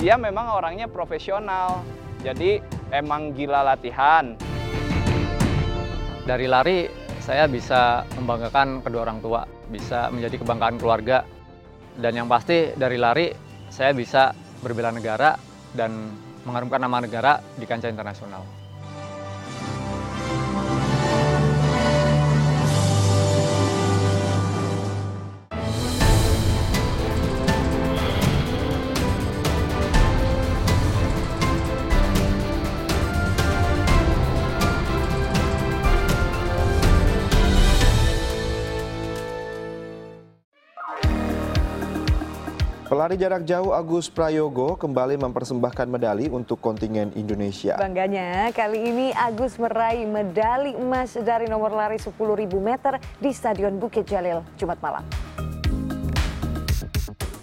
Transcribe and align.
dia 0.00 0.16
memang 0.16 0.56
orangnya 0.56 0.88
profesional. 0.88 1.84
Jadi 2.24 2.56
emang 2.88 3.36
gila 3.36 3.60
latihan. 3.60 4.32
Dari 6.24 6.48
lari 6.48 6.88
saya 7.20 7.44
bisa 7.44 8.08
membanggakan 8.16 8.80
kedua 8.80 9.04
orang 9.04 9.20
tua, 9.20 9.44
bisa 9.68 10.08
menjadi 10.08 10.40
kebanggaan 10.40 10.80
keluarga. 10.80 11.28
Dan 12.00 12.16
yang 12.16 12.28
pasti 12.32 12.72
dari 12.72 12.96
lari 12.96 13.28
saya 13.68 13.92
bisa 13.92 14.32
berbela 14.64 14.88
negara 14.88 15.36
dan 15.76 16.16
mengharumkan 16.48 16.80
nama 16.80 17.04
negara 17.04 17.44
di 17.60 17.68
kancah 17.68 17.92
internasional. 17.92 18.59
Pelari 42.90 43.14
jarak 43.14 43.46
jauh 43.46 43.70
Agus 43.70 44.10
Prayogo 44.10 44.74
kembali 44.74 45.14
mempersembahkan 45.14 45.86
medali 45.86 46.26
untuk 46.26 46.58
kontingen 46.58 47.14
Indonesia. 47.14 47.78
Bangganya, 47.78 48.50
kali 48.50 48.82
ini 48.82 49.06
Agus 49.14 49.62
meraih 49.62 50.10
medali 50.10 50.74
emas 50.74 51.14
dari 51.14 51.46
nomor 51.46 51.70
lari 51.70 52.02
10.000 52.02 52.18
meter 52.58 52.98
di 53.22 53.30
Stadion 53.30 53.78
Bukit 53.78 54.10
Jalil, 54.10 54.42
Jumat 54.58 54.82
malam. 54.82 55.06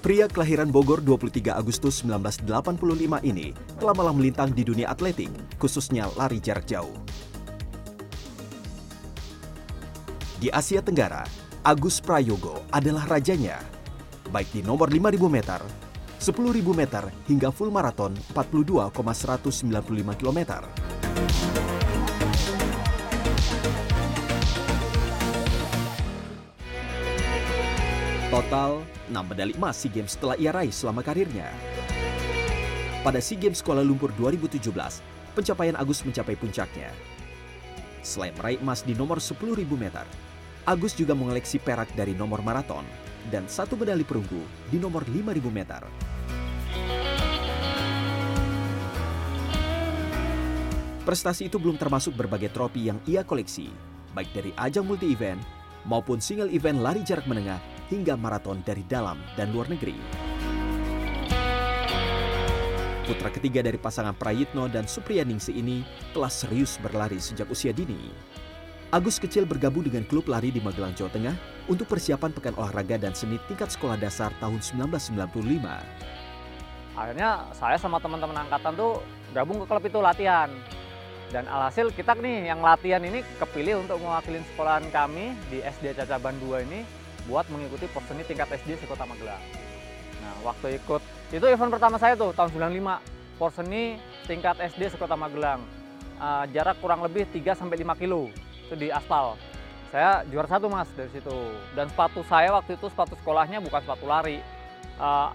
Pria 0.04 0.28
kelahiran 0.28 0.68
Bogor 0.68 1.00
23 1.00 1.56
Agustus 1.56 2.04
1985 2.04 3.24
ini 3.24 3.56
telah 3.80 3.96
malam 3.96 4.20
melintang 4.20 4.52
di 4.52 4.68
dunia 4.68 4.92
atletik, 4.92 5.32
khususnya 5.56 6.12
lari 6.20 6.44
jarak 6.44 6.68
jauh. 6.68 6.92
Di 10.44 10.52
Asia 10.52 10.84
Tenggara, 10.84 11.24
Agus 11.64 12.04
Prayogo 12.04 12.68
adalah 12.76 13.08
rajanya 13.08 13.77
baik 14.30 14.52
di 14.52 14.62
nomor 14.62 14.92
5.000 14.92 15.18
meter, 15.32 15.62
10.000 16.20 16.60
meter 16.74 17.04
hingga 17.30 17.50
full 17.54 17.70
maraton 17.70 18.14
42,195 18.34 20.20
km. 20.20 20.40
Total 28.28 28.72
6 29.08 29.16
medali 29.24 29.56
emas 29.56 29.80
SEA 29.80 29.90
Games 29.90 30.14
telah 30.20 30.36
ia 30.36 30.52
raih 30.52 30.70
selama 30.70 31.00
karirnya. 31.00 31.48
Pada 33.02 33.24
SEA 33.24 33.40
Games 33.40 33.64
Kuala 33.64 33.82
Lumpur 33.82 34.12
2017, 34.20 34.68
pencapaian 35.32 35.80
Agus 35.80 36.04
mencapai 36.04 36.36
puncaknya. 36.36 36.92
Selain 38.04 38.36
meraih 38.36 38.60
emas 38.60 38.84
di 38.84 38.92
nomor 38.92 39.24
10.000 39.24 39.64
meter, 39.80 40.04
Agus 40.68 40.92
juga 40.92 41.16
mengoleksi 41.16 41.56
perak 41.64 41.88
dari 41.96 42.12
nomor 42.12 42.44
maraton 42.44 42.84
dan 43.28 43.46
satu 43.46 43.76
medali 43.76 44.08
perunggu 44.08 44.42
di 44.72 44.80
nomor 44.80 45.04
5000 45.08 45.48
meter. 45.52 45.82
Prestasi 51.08 51.48
itu 51.48 51.56
belum 51.56 51.80
termasuk 51.80 52.20
berbagai 52.20 52.52
trofi 52.52 52.92
yang 52.92 53.00
ia 53.08 53.24
koleksi, 53.24 53.72
baik 54.12 54.28
dari 54.36 54.52
ajang 54.60 54.84
multi-event 54.84 55.40
maupun 55.88 56.20
single 56.20 56.52
event 56.52 56.84
lari 56.84 57.00
jarak 57.00 57.24
menengah 57.24 57.64
hingga 57.88 58.20
maraton 58.20 58.60
dari 58.68 58.84
dalam 58.84 59.16
dan 59.40 59.56
luar 59.56 59.72
negeri. 59.72 59.96
Putra 63.08 63.32
ketiga 63.32 63.64
dari 63.64 63.80
pasangan 63.80 64.12
Prayitno 64.20 64.68
dan 64.68 64.84
Supriyaningsi 64.84 65.56
ini 65.56 65.80
telah 66.12 66.28
serius 66.28 66.76
berlari 66.76 67.24
sejak 67.24 67.48
usia 67.48 67.72
dini. 67.72 68.12
Agus 68.88 69.20
kecil 69.20 69.44
bergabung 69.44 69.84
dengan 69.84 70.08
klub 70.08 70.32
lari 70.32 70.48
di 70.48 70.64
Magelang, 70.64 70.96
Jawa 70.96 71.12
Tengah 71.12 71.36
untuk 71.68 71.92
persiapan 71.92 72.32
Pekan 72.32 72.56
Olahraga 72.56 72.96
dan 72.96 73.12
Seni 73.12 73.36
tingkat 73.52 73.68
sekolah 73.68 74.00
dasar 74.00 74.32
tahun 74.40 74.64
1995. 74.64 75.28
Akhirnya 76.96 77.52
saya 77.52 77.76
sama 77.76 78.00
teman-teman 78.00 78.48
angkatan 78.48 78.80
tuh 78.80 79.04
gabung 79.36 79.60
ke 79.60 79.68
klub 79.68 79.84
itu 79.84 80.00
latihan. 80.00 80.48
Dan 81.36 81.52
alhasil 81.52 81.92
kita 81.92 82.16
nih 82.16 82.48
yang 82.48 82.64
latihan 82.64 83.04
ini 83.04 83.28
kepilih 83.36 83.84
untuk 83.84 84.00
mewakili 84.00 84.40
sekolahan 84.56 84.88
kami 84.88 85.36
di 85.52 85.60
SD 85.68 85.92
Cacaban 86.00 86.40
2 86.40 86.64
ini 86.72 86.88
buat 87.28 87.44
mengikuti 87.52 87.92
porseni 87.92 88.24
tingkat 88.24 88.48
SD 88.56 88.80
Sekota 88.80 89.04
Magelang. 89.04 89.44
Nah, 90.24 90.48
waktu 90.48 90.80
ikut 90.80 91.04
itu 91.36 91.44
event 91.44 91.76
pertama 91.76 92.00
saya 92.00 92.16
tuh 92.16 92.32
tahun 92.32 92.56
95 92.56 93.04
porseni 93.36 94.00
tingkat 94.32 94.56
SD 94.64 94.96
Sekota 94.96 95.20
Magelang. 95.20 95.60
Uh, 96.24 96.48
jarak 96.56 96.80
kurang 96.80 97.04
lebih 97.04 97.28
3 97.36 97.52
sampai 97.52 97.84
5 97.84 98.00
kilo 98.00 98.32
itu 98.68 98.76
di 98.76 98.92
aspal. 98.92 99.40
Saya 99.88 100.28
juara 100.28 100.52
satu 100.52 100.68
mas 100.68 100.92
dari 100.92 101.08
situ. 101.16 101.32
Dan 101.72 101.88
sepatu 101.88 102.20
saya 102.28 102.52
waktu 102.52 102.76
itu 102.76 102.92
sepatu 102.92 103.16
sekolahnya 103.24 103.64
bukan 103.64 103.80
sepatu 103.80 104.04
lari. 104.04 104.44
Uh, 105.00 105.32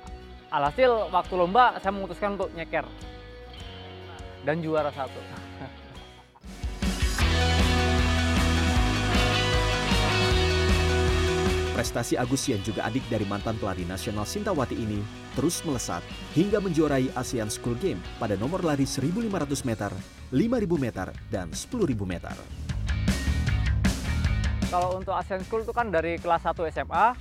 alhasil 0.53 1.09
waktu 1.09 1.33
lomba 1.33 1.81
saya 1.81 1.97
memutuskan 1.97 2.37
untuk 2.37 2.53
nyeker. 2.53 2.85
Dan 4.45 4.61
juara 4.61 4.93
satu. 4.93 5.17
Prestasi 11.73 12.21
Agus 12.21 12.45
yang 12.53 12.61
juga 12.61 12.85
adik 12.85 13.09
dari 13.09 13.25
mantan 13.25 13.57
pelari 13.57 13.89
nasional 13.89 14.29
Sintawati 14.29 14.77
ini 14.77 15.01
terus 15.33 15.65
melesat 15.65 16.05
hingga 16.37 16.61
menjuarai 16.61 17.09
ASEAN 17.17 17.49
School 17.49 17.81
Game 17.81 17.97
pada 18.21 18.37
nomor 18.37 18.61
lari 18.61 18.85
1500 18.85 19.65
meter, 19.65 19.89
5000 20.29 20.69
meter, 20.77 21.09
dan 21.33 21.49
10.000 21.49 21.97
meter. 22.05 22.62
Kalau 24.73 24.97
untuk 24.97 25.13
Asian 25.13 25.45
School 25.45 25.69
itu 25.69 25.73
kan 25.77 25.93
dari 25.93 26.17
kelas 26.17 26.49
1 26.49 26.57
SMA, 26.73 27.13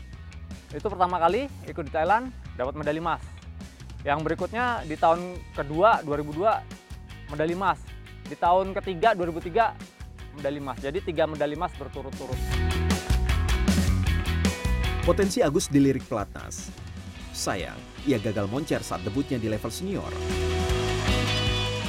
itu 0.72 0.88
pertama 0.88 1.20
kali 1.20 1.52
ikut 1.68 1.84
di 1.84 1.92
Thailand, 1.92 2.32
dapat 2.56 2.80
medali 2.80 3.04
emas. 3.04 3.20
Yang 4.08 4.24
berikutnya 4.24 4.88
di 4.88 4.96
tahun 4.96 5.36
kedua 5.52 6.00
2002 6.08 6.48
medali 7.36 7.52
emas. 7.52 7.84
Di 8.24 8.40
tahun 8.40 8.72
ketiga 8.72 9.12
2003 9.20 10.40
medali 10.40 10.64
emas. 10.64 10.80
Jadi 10.80 11.04
tiga 11.04 11.28
medali 11.28 11.60
emas 11.60 11.76
berturut-turut. 11.76 12.40
Potensi 15.04 15.44
Agus 15.44 15.68
dilirik 15.68 16.08
pelatnas. 16.08 16.72
Sayang, 17.36 17.76
ia 18.08 18.16
gagal 18.16 18.48
moncer 18.48 18.80
saat 18.80 19.04
debutnya 19.04 19.36
di 19.36 19.52
level 19.52 19.68
senior. 19.68 20.12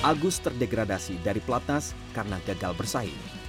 Agus 0.03 0.43
terdegradasi 0.43 1.23
dari 1.23 1.39
pelatnas 1.39 1.95
karena 2.11 2.43
gagal 2.43 2.75
bersaing. 2.75 3.42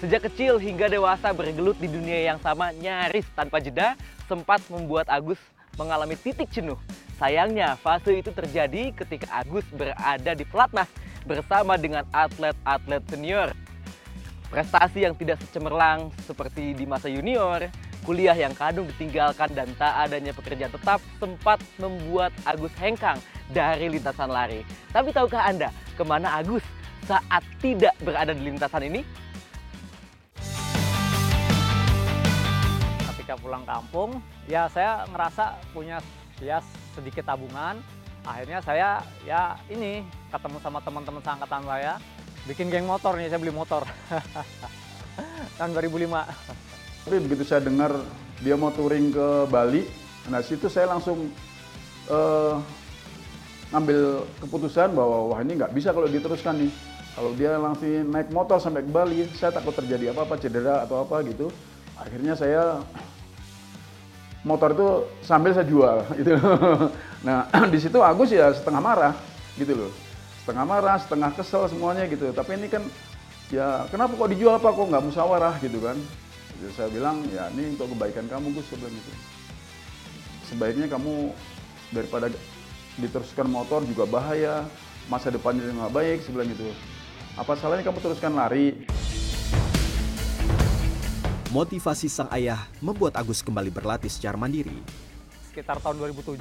Sejak 0.00 0.32
kecil 0.32 0.56
hingga 0.56 0.88
dewasa 0.88 1.28
bergelut 1.36 1.76
di 1.76 1.84
dunia 1.84 2.32
yang 2.32 2.40
sama 2.40 2.72
nyaris 2.72 3.28
tanpa 3.36 3.60
jeda, 3.60 4.00
sempat 4.24 4.64
membuat 4.72 5.04
Agus 5.12 5.36
mengalami 5.76 6.16
titik 6.16 6.48
jenuh. 6.48 6.80
Sayangnya, 7.20 7.76
fase 7.76 8.16
itu 8.16 8.32
terjadi 8.32 8.96
ketika 8.96 9.28
Agus 9.28 9.68
berada 9.76 10.32
di 10.32 10.40
pelatnas 10.48 10.88
bersama 11.28 11.76
dengan 11.76 12.08
atlet-atlet 12.16 13.04
senior. 13.12 13.52
Prestasi 14.48 15.04
yang 15.04 15.12
tidak 15.20 15.36
secemerlang 15.44 16.08
seperti 16.24 16.72
di 16.72 16.88
masa 16.88 17.12
junior, 17.12 17.68
kuliah 18.00 18.32
yang 18.32 18.56
kadung 18.56 18.88
ditinggalkan 18.96 19.52
dan 19.52 19.68
tak 19.76 20.08
adanya 20.08 20.32
pekerjaan 20.32 20.72
tetap 20.72 21.04
sempat 21.20 21.60
membuat 21.76 22.32
Agus 22.48 22.72
hengkang 22.80 23.20
dari 23.52 23.92
lintasan 23.92 24.32
lari. 24.32 24.64
Tapi 24.96 25.12
tahukah 25.12 25.44
Anda 25.44 25.68
ke 25.92 26.00
mana 26.08 26.40
Agus 26.40 26.64
saat 27.04 27.44
tidak 27.60 27.92
berada 28.00 28.32
di 28.32 28.48
lintasan 28.48 28.88
ini? 28.88 29.04
Ketika 33.30 33.46
pulang 33.46 33.62
kampung 33.62 34.18
ya 34.50 34.66
saya 34.66 35.06
ngerasa 35.06 35.54
punya 35.70 36.02
ya 36.42 36.58
sedikit 36.98 37.30
tabungan. 37.30 37.78
Akhirnya 38.26 38.58
saya 38.58 39.06
ya 39.22 39.54
ini 39.70 40.02
ketemu 40.34 40.58
sama 40.58 40.82
teman-teman 40.82 41.22
seangkatan 41.22 41.62
saya 41.62 41.94
bikin 42.50 42.74
geng 42.74 42.90
motor 42.90 43.14
nih 43.14 43.30
saya 43.30 43.38
beli 43.38 43.54
motor. 43.54 43.86
Tahun 45.62 45.70
2005 45.78 46.10
tapi 47.06 47.16
begitu 47.22 47.46
saya 47.46 47.62
dengar 47.62 48.02
dia 48.42 48.58
mau 48.58 48.74
touring 48.74 49.14
ke 49.14 49.26
Bali 49.46 49.86
nah 50.28 50.42
situ 50.42 50.66
saya 50.68 50.90
langsung 50.90 51.32
uh, 52.10 52.58
ngambil 53.70 54.26
keputusan 54.42 54.90
bahwa 54.90 55.30
wah 55.30 55.38
ini 55.38 55.54
nggak 55.54 55.70
bisa 55.70 55.94
kalau 55.94 56.10
diteruskan 56.10 56.66
nih. 56.66 56.72
Kalau 57.14 57.30
dia 57.38 57.54
langsung 57.62 58.10
naik 58.10 58.34
motor 58.34 58.58
sampai 58.58 58.82
ke 58.82 58.90
Bali 58.90 59.22
saya 59.38 59.54
takut 59.54 59.70
terjadi 59.70 60.10
apa-apa 60.10 60.34
cedera 60.34 60.82
atau 60.82 61.06
apa 61.06 61.22
gitu. 61.30 61.46
Akhirnya 62.00 62.32
saya 62.32 62.80
motor 64.42 64.72
itu 64.72 64.88
sambil 65.20 65.52
saya 65.52 65.68
jual 65.68 66.04
gitu. 66.20 66.34
Nah, 67.24 67.48
di 67.72 67.78
situ 67.80 68.00
Agus 68.00 68.32
ya 68.32 68.52
setengah 68.52 68.80
marah 68.80 69.14
gitu 69.56 69.76
loh. 69.76 69.92
Setengah 70.44 70.64
marah, 70.64 70.96
setengah 70.96 71.30
kesel 71.36 71.68
semuanya 71.68 72.08
gitu. 72.08 72.32
Tapi 72.32 72.56
ini 72.56 72.66
kan 72.72 72.82
ya 73.52 73.84
kenapa 73.92 74.16
kok 74.16 74.30
dijual 74.32 74.56
apa 74.56 74.72
kok 74.72 74.86
nggak 74.88 75.04
musyawarah 75.04 75.54
gitu 75.60 75.78
kan. 75.84 75.96
Jadi 76.60 76.72
saya 76.76 76.88
bilang 76.92 77.24
ya 77.32 77.48
ini 77.56 77.76
untuk 77.76 77.92
kebaikan 77.96 78.28
kamu 78.28 78.56
Gus 78.56 78.66
sebelum 78.72 78.92
itu. 78.92 79.12
Sebaiknya 80.48 80.86
kamu 80.90 81.30
daripada 81.94 82.26
diteruskan 82.98 83.46
motor 83.48 83.86
juga 83.86 84.04
bahaya, 84.04 84.66
masa 85.06 85.30
depannya 85.30 85.64
juga 85.64 85.86
nggak 85.86 85.94
baik, 85.94 86.18
bilang 86.32 86.48
gitu. 86.50 86.68
Apa 87.38 87.54
salahnya 87.56 87.86
kamu 87.86 88.02
teruskan 88.02 88.34
lari? 88.34 88.84
Motivasi 91.50 92.06
sang 92.06 92.30
ayah 92.30 92.62
membuat 92.78 93.18
Agus 93.18 93.42
kembali 93.42 93.74
berlatih 93.74 94.06
secara 94.06 94.38
mandiri. 94.38 94.70
Sekitar 95.50 95.82
tahun 95.82 95.98
2007, 95.98 96.38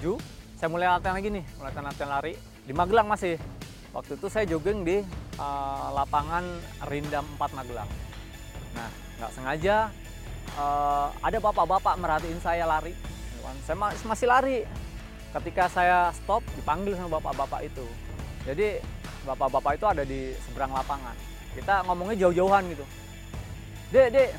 saya 0.53 0.69
mulai 0.69 0.85
latihan 0.85 1.17
lagi 1.17 1.33
nih, 1.33 1.41
mulai 1.57 1.73
latihan 1.81 2.09
lari 2.13 2.37
di 2.37 2.73
Magelang 2.77 3.09
masih. 3.09 3.41
Waktu 3.89 4.21
itu 4.21 4.29
saya 4.29 4.45
jogging 4.45 4.85
di 4.85 5.01
uh, 5.41 5.87
lapangan 5.97 6.45
Rindam 6.93 7.25
4 7.41 7.57
Magelang. 7.57 7.89
Nah, 8.77 8.89
nggak 9.17 9.31
sengaja 9.33 9.89
uh, 10.61 11.09
ada 11.25 11.37
bapak-bapak 11.41 11.97
merhatiin 11.97 12.37
saya 12.37 12.69
lari. 12.69 12.93
Saya 13.65 13.81
masih 14.05 14.29
lari. 14.29 14.61
Ketika 15.33 15.73
saya 15.73 16.13
stop, 16.13 16.45
dipanggil 16.53 16.93
sama 16.93 17.17
bapak-bapak 17.17 17.65
itu. 17.65 17.85
Jadi 18.45 18.77
bapak-bapak 19.25 19.73
itu 19.73 19.85
ada 19.89 20.05
di 20.05 20.37
seberang 20.45 20.69
lapangan. 20.69 21.17
Kita 21.57 21.81
ngomongnya 21.89 22.29
jauh-jauhan 22.29 22.61
gitu. 22.77 22.85
Dek, 23.89 24.13
dek, 24.13 24.29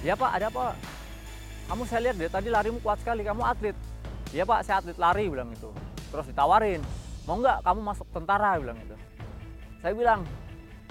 Ya 0.00 0.16
pak, 0.16 0.30
ada 0.32 0.48
apa? 0.48 0.74
Kamu 1.68 1.82
saya 1.84 2.10
lihat 2.10 2.16
deh 2.18 2.30
tadi 2.32 2.48
larimu 2.48 2.80
kuat 2.80 2.98
sekali, 3.04 3.22
kamu 3.22 3.44
atlet. 3.44 3.76
Iya 4.32 4.48
pak, 4.48 4.64
saya 4.64 4.80
atlet 4.80 4.96
lari 4.96 5.28
bilang 5.28 5.52
itu. 5.52 5.68
Terus 6.08 6.26
ditawarin, 6.32 6.80
mau 7.28 7.36
nggak 7.36 7.60
kamu 7.60 7.80
masuk 7.84 8.06
tentara 8.10 8.56
bilang 8.56 8.76
itu. 8.80 8.96
Saya 9.84 9.92
bilang, 9.92 10.20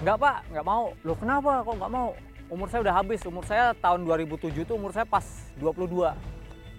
nggak 0.00 0.16
pak, 0.16 0.36
nggak 0.50 0.66
mau. 0.66 0.94
Loh 1.02 1.16
kenapa 1.18 1.62
kok 1.66 1.74
nggak 1.76 1.92
mau? 1.92 2.08
Umur 2.52 2.68
saya 2.68 2.84
udah 2.84 2.94
habis, 3.00 3.20
umur 3.24 3.44
saya 3.48 3.72
tahun 3.80 4.04
2007 4.04 4.66
itu 4.68 4.72
umur 4.76 4.92
saya 4.92 5.08
pas 5.08 5.24
22. 5.56 6.12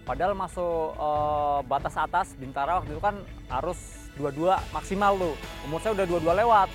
Padahal 0.03 0.35
masuk 0.35 0.99
uh, 0.99 1.63
batas 1.63 1.95
atas 1.95 2.35
Bintara 2.35 2.83
waktu 2.83 2.91
itu 2.91 2.99
kan 2.99 3.15
harus 3.47 3.79
22 4.19 4.51
maksimal 4.75 5.15
tuh. 5.15 5.33
Umur 5.65 5.79
saya 5.79 5.95
udah 5.95 6.05
22 6.05 6.41
lewat. 6.43 6.69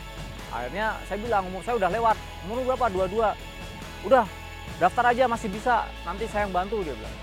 Akhirnya 0.48 0.96
saya 1.04 1.18
bilang 1.20 1.44
umur 1.46 1.60
saya 1.60 1.76
udah 1.76 1.90
lewat. 1.92 2.16
Umur 2.48 2.56
berapa? 2.64 2.86
22. 2.88 4.08
Udah, 4.08 4.24
daftar 4.78 5.10
aja 5.12 5.26
masih 5.26 5.50
bisa. 5.50 5.86
Nanti 6.06 6.24
saya 6.30 6.46
yang 6.46 6.54
bantu 6.54 6.80
dia 6.86 6.94
bilang. 6.94 7.16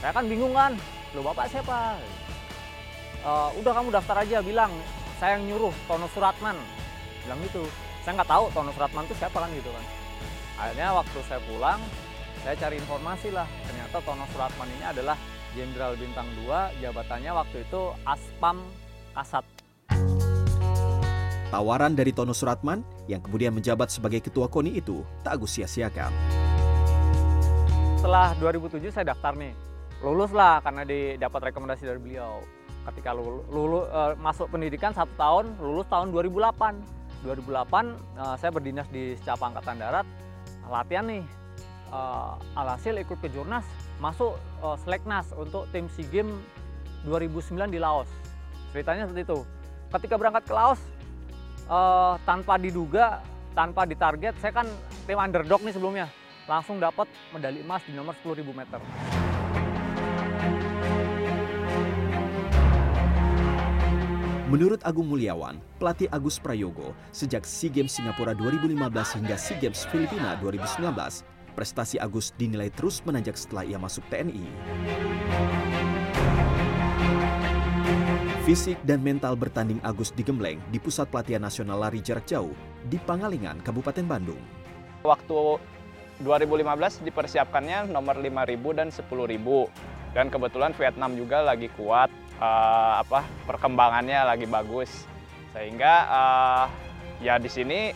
Saya 0.00 0.12
kan 0.14 0.24
bingung 0.28 0.54
kan. 0.54 0.72
Lo 1.16 1.20
bapak 1.26 1.50
siapa? 1.50 1.98
Uh, 3.20 3.50
udah 3.60 3.72
kamu 3.74 3.88
daftar 3.92 4.16
aja 4.22 4.38
bilang. 4.44 4.72
Saya 5.20 5.36
yang 5.36 5.52
nyuruh 5.52 5.74
Tono 5.84 6.08
Suratman. 6.12 6.56
Bilang 7.26 7.40
gitu. 7.44 7.64
Saya 8.04 8.20
nggak 8.20 8.30
tahu 8.30 8.44
Tono 8.52 8.70
Suratman 8.72 9.04
itu 9.08 9.16
siapa 9.16 9.36
kan 9.40 9.50
gitu 9.52 9.68
kan. 9.72 9.84
Akhirnya 10.60 10.92
waktu 10.92 11.18
saya 11.24 11.40
pulang 11.48 11.80
saya 12.40 12.56
cari 12.56 12.76
informasi 12.80 13.28
lah. 13.32 13.48
Ternyata 13.68 13.96
Tono 14.00 14.24
Suratman 14.32 14.68
ini 14.80 14.84
adalah 14.84 15.16
Jenderal 15.52 15.98
Bintang 15.98 16.30
2 16.46 16.78
jabatannya 16.80 17.32
waktu 17.34 17.56
itu 17.66 17.82
Aspam 18.06 18.62
Kasat. 19.12 19.44
Tawaran 21.50 21.98
dari 21.98 22.14
Tono 22.14 22.30
Suratman 22.30 22.86
yang 23.10 23.18
kemudian 23.18 23.50
menjabat 23.50 23.90
sebagai 23.90 24.22
ketua 24.22 24.46
KONI 24.46 24.78
itu 24.78 25.02
tak 25.26 25.42
Agus 25.42 25.58
sia-siakan. 25.58 26.14
Setelah 28.00 28.32
2007 28.40 28.96
saya 28.96 29.12
daftar 29.12 29.36
nih, 29.36 29.52
lulus 30.00 30.32
lah 30.32 30.64
karena 30.64 30.88
didapat 30.88 31.52
rekomendasi 31.52 31.84
dari 31.84 32.00
beliau. 32.00 32.40
Ketika 32.88 33.12
lulus, 33.12 33.44
lulus 33.52 33.84
uh, 33.92 34.16
masuk 34.16 34.48
pendidikan 34.48 34.96
satu 34.96 35.12
tahun, 35.20 35.52
lulus 35.60 35.84
tahun 35.92 36.08
2008. 36.08 37.28
2008 37.28 37.60
uh, 37.60 38.40
saya 38.40 38.50
berdinas 38.56 38.88
di 38.88 39.20
Secapa 39.20 39.52
Angkatan 39.52 39.76
Darat, 39.84 40.08
latihan 40.72 41.12
nih. 41.12 41.20
Uh, 41.92 42.40
alhasil 42.56 42.96
ikut 42.96 43.20
ke 43.20 43.28
Jurnas, 43.36 43.68
masuk 44.00 44.32
uh, 44.64 44.80
Seleknas 44.80 45.36
untuk 45.36 45.68
tim 45.68 45.84
SEA 45.92 46.08
Games 46.08 46.40
2009 47.04 47.68
di 47.68 47.76
Laos. 47.76 48.08
Ceritanya 48.72 49.12
seperti 49.12 49.28
itu. 49.28 49.44
Ketika 49.92 50.16
berangkat 50.16 50.48
ke 50.48 50.56
Laos, 50.56 50.80
uh, 51.68 52.16
tanpa 52.24 52.56
diduga, 52.56 53.20
tanpa 53.52 53.84
ditarget, 53.84 54.32
saya 54.40 54.56
kan 54.56 54.64
tim 55.04 55.20
underdog 55.20 55.60
nih 55.60 55.76
sebelumnya, 55.76 56.08
langsung 56.50 56.82
dapat 56.82 57.06
medali 57.30 57.62
emas 57.62 57.78
di 57.86 57.94
nomor 57.94 58.18
10.000 58.18 58.42
meter. 58.50 58.82
Menurut 64.50 64.82
Agung 64.82 65.06
Mulyawan, 65.06 65.62
pelatih 65.78 66.10
Agus 66.10 66.42
Prayogo, 66.42 66.90
sejak 67.14 67.46
SEA 67.46 67.70
Games 67.70 67.94
Singapura 67.94 68.34
2015 68.34 69.22
hingga 69.22 69.38
SEA 69.38 69.62
Games 69.62 69.86
Filipina 69.94 70.34
2019, 70.42 70.90
prestasi 71.54 72.02
Agus 72.02 72.34
dinilai 72.34 72.66
terus 72.74 72.98
menanjak 73.06 73.38
setelah 73.38 73.62
ia 73.62 73.78
masuk 73.78 74.02
TNI. 74.10 74.42
Fisik 78.42 78.82
dan 78.82 78.98
mental 78.98 79.38
bertanding 79.38 79.78
Agus 79.86 80.10
digembleng 80.10 80.58
di 80.74 80.82
Pusat 80.82 81.14
Pelatihan 81.14 81.46
Nasional 81.46 81.78
Lari 81.78 82.02
Jarak 82.02 82.26
Jauh 82.26 82.50
di 82.90 82.98
Pangalengan, 82.98 83.62
Kabupaten 83.62 84.02
Bandung. 84.02 84.42
Waktu 85.06 85.62
2015 86.20 87.06
dipersiapkannya 87.06 87.88
nomor 87.88 88.20
5000 88.20 88.78
dan 88.78 88.88
10000 88.92 90.16
dan 90.16 90.26
kebetulan 90.28 90.72
Vietnam 90.76 91.16
juga 91.16 91.40
lagi 91.40 91.72
kuat 91.74 92.10
uh, 92.38 93.00
apa 93.00 93.24
perkembangannya 93.48 94.20
lagi 94.26 94.44
bagus. 94.44 95.08
Sehingga 95.56 95.94
uh, 96.06 96.64
ya 97.24 97.40
di 97.40 97.48
sini 97.50 97.90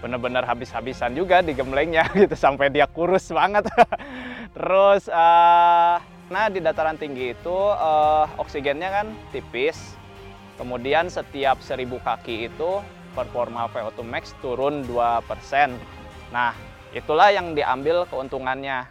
benar-benar 0.00 0.44
habis-habisan 0.44 1.16
juga 1.16 1.40
digemblengnya 1.40 2.06
gitu 2.20 2.36
sampai 2.38 2.70
dia 2.70 2.86
kurus 2.86 3.28
banget. 3.34 3.66
Terus 4.56 5.10
uh, 5.10 5.98
Nah 6.32 6.48
di 6.48 6.60
dataran 6.64 6.96
tinggi 6.96 7.36
itu 7.36 7.52
uh, 7.76 8.24
oksigennya 8.40 8.88
kan 8.88 9.06
tipis, 9.28 9.76
kemudian 10.56 11.12
setiap 11.12 11.60
1000 11.60 11.84
kaki 12.00 12.48
itu 12.48 12.80
performa 13.12 13.68
VO2 13.68 14.00
max 14.08 14.32
turun 14.40 14.88
2%. 14.88 15.28
Nah 16.32 16.56
itulah 16.94 17.34
yang 17.34 17.58
diambil 17.58 18.06
keuntungannya. 18.06 18.86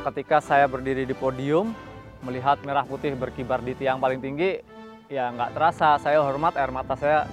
Ketika 0.00 0.40
saya 0.40 0.64
berdiri 0.64 1.04
di 1.04 1.12
podium, 1.12 1.76
melihat 2.24 2.56
merah 2.64 2.88
putih 2.88 3.12
berkibar 3.12 3.60
di 3.60 3.76
tiang 3.76 4.00
paling 4.00 4.18
tinggi, 4.24 4.64
ya 5.12 5.28
nggak 5.28 5.52
terasa 5.52 6.00
saya 6.00 6.24
hormat 6.24 6.56
air 6.56 6.72
mata 6.72 6.96
saya 6.96 7.28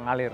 mengalir. 0.00 0.32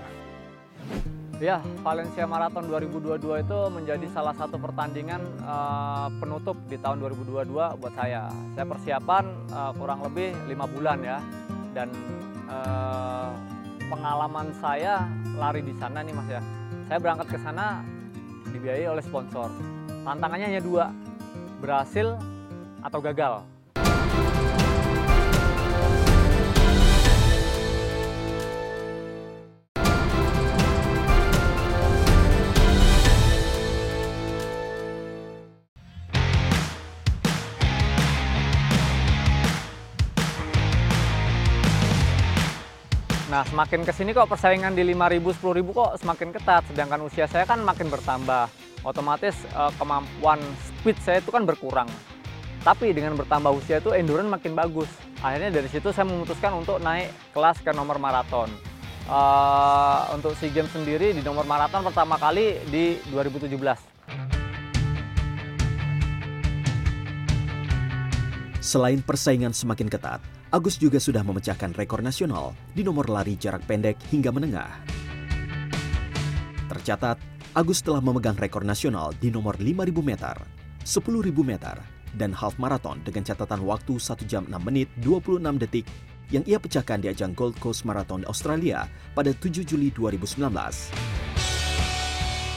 Ya, 1.41 1.57
Valencia 1.81 2.29
Marathon 2.29 2.69
2022 2.69 3.17
itu 3.41 3.59
menjadi 3.73 4.05
salah 4.13 4.37
satu 4.37 4.61
pertandingan 4.61 5.25
uh, 5.41 6.05
penutup 6.21 6.53
di 6.69 6.77
tahun 6.77 7.01
2022 7.01 7.81
buat 7.81 7.93
saya. 7.97 8.29
Saya 8.53 8.65
persiapan 8.69 9.25
uh, 9.49 9.73
kurang 9.73 10.05
lebih 10.05 10.37
lima 10.45 10.69
bulan 10.69 11.01
ya, 11.01 11.17
dan 11.73 11.89
uh, 12.45 13.33
pengalaman 13.91 14.55
saya 14.55 15.03
lari 15.35 15.59
di 15.59 15.75
sana 15.75 15.99
nih 15.99 16.15
mas 16.15 16.27
ya. 16.31 16.41
Saya 16.87 16.97
berangkat 17.03 17.27
ke 17.35 17.37
sana 17.43 17.83
dibiayai 18.55 18.87
oleh 18.87 19.03
sponsor. 19.03 19.51
Tantangannya 20.07 20.47
hanya 20.55 20.63
dua, 20.63 20.95
berhasil 21.59 22.15
atau 22.79 22.99
gagal. 23.03 23.43
Nah, 43.31 43.47
semakin 43.47 43.87
ke 43.87 43.95
sini 43.95 44.11
kok 44.11 44.27
persaingan 44.27 44.75
di 44.75 44.83
5.000, 44.91 45.23
10.000 45.23 45.63
kok 45.71 45.91
semakin 46.03 46.29
ketat. 46.35 46.67
Sedangkan 46.67 46.99
usia 47.07 47.31
saya 47.31 47.47
kan 47.47 47.63
makin 47.63 47.87
bertambah. 47.87 48.51
Otomatis 48.83 49.47
uh, 49.55 49.71
kemampuan 49.79 50.35
speed 50.67 50.99
saya 50.99 51.23
itu 51.23 51.31
kan 51.31 51.47
berkurang. 51.47 51.87
Tapi 52.59 52.91
dengan 52.91 53.15
bertambah 53.15 53.55
usia 53.55 53.79
itu 53.79 53.95
endurance 53.95 54.27
makin 54.27 54.51
bagus. 54.51 54.91
Akhirnya 55.23 55.47
dari 55.47 55.71
situ 55.71 55.95
saya 55.95 56.11
memutuskan 56.11 56.59
untuk 56.59 56.83
naik 56.83 57.07
kelas 57.31 57.63
ke 57.63 57.71
nomor 57.71 58.03
maraton. 58.03 58.51
Uh, 59.07 60.11
untuk 60.11 60.35
SEA 60.35 60.51
Games 60.51 60.69
sendiri 60.75 61.15
di 61.15 61.23
nomor 61.23 61.47
maraton 61.47 61.87
pertama 61.87 62.19
kali 62.19 62.59
di 62.67 62.99
2017. 63.15 63.90
Selain 68.61 69.01
persaingan 69.01 69.57
semakin 69.57 69.89
ketat, 69.89 70.21
Agus 70.53 70.77
juga 70.77 71.01
sudah 71.01 71.25
memecahkan 71.25 71.73
rekor 71.73 72.05
nasional 72.05 72.53
di 72.77 72.85
nomor 72.85 73.09
lari 73.09 73.33
jarak 73.33 73.65
pendek 73.65 73.97
hingga 74.13 74.29
menengah. 74.29 74.69
Tercatat, 76.69 77.17
Agus 77.57 77.81
telah 77.81 78.05
memegang 78.05 78.37
rekor 78.37 78.61
nasional 78.61 79.17
di 79.17 79.33
nomor 79.33 79.57
5.000 79.57 79.89
meter, 80.05 80.37
10.000 80.85 81.33
meter, 81.41 81.73
dan 82.13 82.29
half 82.37 82.61
marathon 82.61 83.01
dengan 83.01 83.25
catatan 83.25 83.65
waktu 83.65 83.97
1 83.97 84.29
jam 84.29 84.45
6 84.45 84.53
menit 84.61 84.93
26 85.01 85.41
detik 85.57 85.89
yang 86.29 86.45
ia 86.45 86.61
pecahkan 86.61 87.01
di 87.01 87.09
ajang 87.09 87.33
Gold 87.33 87.57
Coast 87.57 87.81
Marathon 87.81 88.21
Australia 88.29 88.85
pada 89.17 89.33
7 89.33 89.65
Juli 89.65 89.89
2019. 89.89 90.37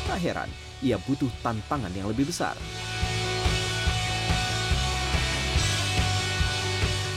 Tak 0.05 0.19
heran, 0.21 0.53
ia 0.85 1.01
butuh 1.01 1.33
tantangan 1.41 1.97
yang 1.97 2.13
lebih 2.13 2.29
besar. 2.29 2.53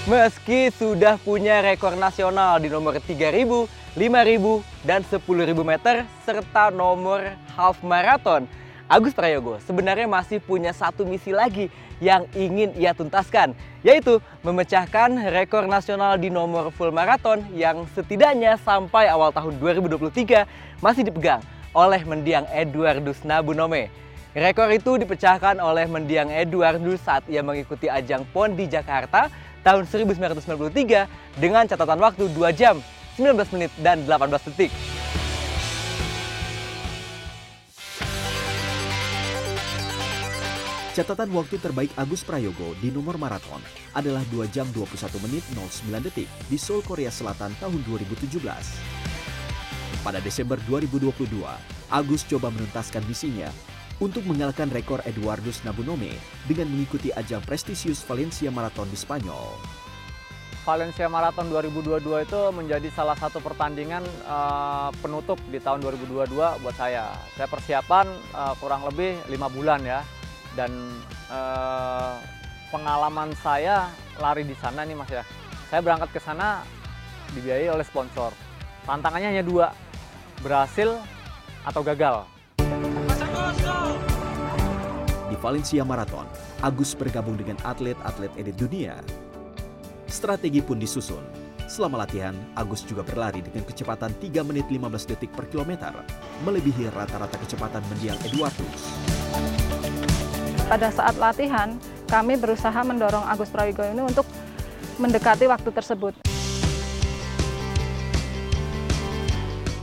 Meski 0.07 0.71
sudah 0.71 1.19
punya 1.19 1.59
rekor 1.59 1.91
nasional 1.99 2.63
di 2.63 2.71
nomor 2.71 2.95
3000, 2.95 3.67
5000, 3.91 4.87
dan 4.87 5.03
10.000 5.03 5.19
meter, 5.67 6.07
serta 6.23 6.71
nomor 6.71 7.35
half 7.51 7.83
marathon, 7.83 8.47
Agus 8.87 9.11
Prayogo 9.11 9.59
sebenarnya 9.59 10.07
masih 10.07 10.39
punya 10.39 10.71
satu 10.71 11.03
misi 11.03 11.35
lagi 11.35 11.67
yang 11.99 12.23
ingin 12.39 12.71
ia 12.79 12.95
tuntaskan, 12.95 13.51
yaitu 13.83 14.23
memecahkan 14.47 15.27
rekor 15.27 15.67
nasional 15.67 16.15
di 16.15 16.31
nomor 16.31 16.71
full 16.71 16.95
marathon 16.95 17.43
yang 17.51 17.83
setidaknya 17.91 18.55
sampai 18.63 19.11
awal 19.11 19.35
tahun 19.35 19.59
2023 19.59 20.47
masih 20.79 21.03
dipegang 21.03 21.43
oleh 21.75 21.99
mendiang 22.07 22.47
Eduardus 22.55 23.27
Nabunome. 23.27 23.91
Rekor 24.31 24.71
itu 24.71 24.95
dipecahkan 24.95 25.59
oleh 25.59 25.83
mendiang 25.83 26.31
Eduardus 26.31 27.03
saat 27.03 27.27
ia 27.27 27.43
mengikuti 27.43 27.91
ajang 27.91 28.23
PON 28.31 28.55
di 28.55 28.71
Jakarta 28.71 29.27
tahun 29.67 29.83
1993 29.83 31.43
dengan 31.43 31.67
catatan 31.67 32.00
waktu 32.00 32.31
2 32.31 32.55
jam, 32.55 32.79
19 33.19 33.36
menit, 33.51 33.71
dan 33.83 34.00
18 34.07 34.47
detik. 34.55 34.71
Catatan 40.95 41.29
waktu 41.36 41.62
terbaik 41.62 41.93
Agus 42.00 42.25
Prayogo 42.25 42.74
di 42.81 42.89
nomor 42.89 43.21
maraton 43.21 43.62
adalah 43.93 44.24
2 44.33 44.50
jam 44.50 44.65
21 44.74 45.19
menit 45.29 45.43
09 45.53 46.07
detik 46.09 46.25
di 46.47 46.57
Seoul, 46.57 46.81
Korea 46.81 47.12
Selatan 47.12 47.53
tahun 47.59 47.83
2017. 47.86 48.39
Pada 50.01 50.24
Desember 50.24 50.57
2022, 50.65 51.27
Agus 51.91 52.24
coba 52.25 52.50
menuntaskan 52.50 53.03
misinya 53.05 53.51
untuk 53.97 54.23
mengalahkan 54.29 54.69
rekor 54.69 55.01
Eduardus 55.05 55.65
Nabunome 55.65 56.13
dengan 56.45 56.69
mengikuti 56.69 57.09
ajang 57.13 57.41
prestisius 57.41 58.05
Valencia 58.05 58.53
Marathon 58.53 58.89
di 58.89 58.97
Spanyol. 58.97 59.57
Valencia 60.67 61.07
Marathon 61.07 61.47
2022 61.47 62.27
itu 62.27 62.41
menjadi 62.51 62.91
salah 62.91 63.15
satu 63.15 63.39
pertandingan 63.39 64.03
uh, 64.27 64.91
penutup 64.99 65.39
di 65.47 65.63
tahun 65.63 65.79
2022 65.79 66.27
buat 66.35 66.75
saya. 66.75 67.15
Saya 67.39 67.47
persiapan 67.47 68.05
uh, 68.35 68.53
kurang 68.59 68.83
lebih 68.83 69.15
lima 69.31 69.47
bulan 69.47 69.79
ya 69.87 70.03
dan 70.59 70.73
uh, 71.31 72.19
pengalaman 72.73 73.31
saya 73.39 73.87
lari 74.19 74.43
di 74.43 74.57
sana 74.57 74.83
nih 74.83 74.97
mas 74.97 75.11
ya 75.13 75.23
saya 75.69 75.79
berangkat 75.85 76.09
ke 76.17 76.19
sana 76.19 76.65
dibiayai 77.37 77.69
oleh 77.71 77.85
sponsor 77.85 78.33
tantangannya 78.83 79.37
hanya 79.37 79.45
dua 79.45 79.71
berhasil 80.41 80.99
atau 81.63 81.81
gagal 81.85 82.25
Valencia 85.38 85.86
Marathon 85.86 86.25
Agus 86.65 86.98
bergabung 86.98 87.38
dengan 87.38 87.56
atlet-atlet 87.63 88.34
elit 88.36 88.58
dunia 88.58 89.00
strategi 90.08 90.60
pun 90.60 90.82
disusun 90.82 91.48
Selama 91.67 92.08
latihan, 92.08 92.32
Agus 92.56 92.79
juga 92.88 93.03
berlari 93.03 93.44
dengan 93.44 93.67
kecepatan 93.67 94.15
3 94.24 94.39
menit 94.48 94.72
15 94.72 94.88
detik 95.03 95.27
per 95.36 95.51
kilometer, 95.51 95.91
melebihi 96.48 96.88
rata-rata 96.96 97.36
kecepatan 97.44 97.84
mendiang 97.91 98.15
Eduardus. 98.24 98.88
Pada 100.63 100.88
saat 100.96 101.20
latihan, 101.20 101.75
kami 102.08 102.39
berusaha 102.39 102.79
mendorong 102.88 103.27
Agus 103.27 103.51
Prawigo 103.51 103.84
ini 103.84 104.00
untuk 104.00 104.24
mendekati 104.96 105.44
waktu 105.44 105.67
tersebut. 105.75 106.15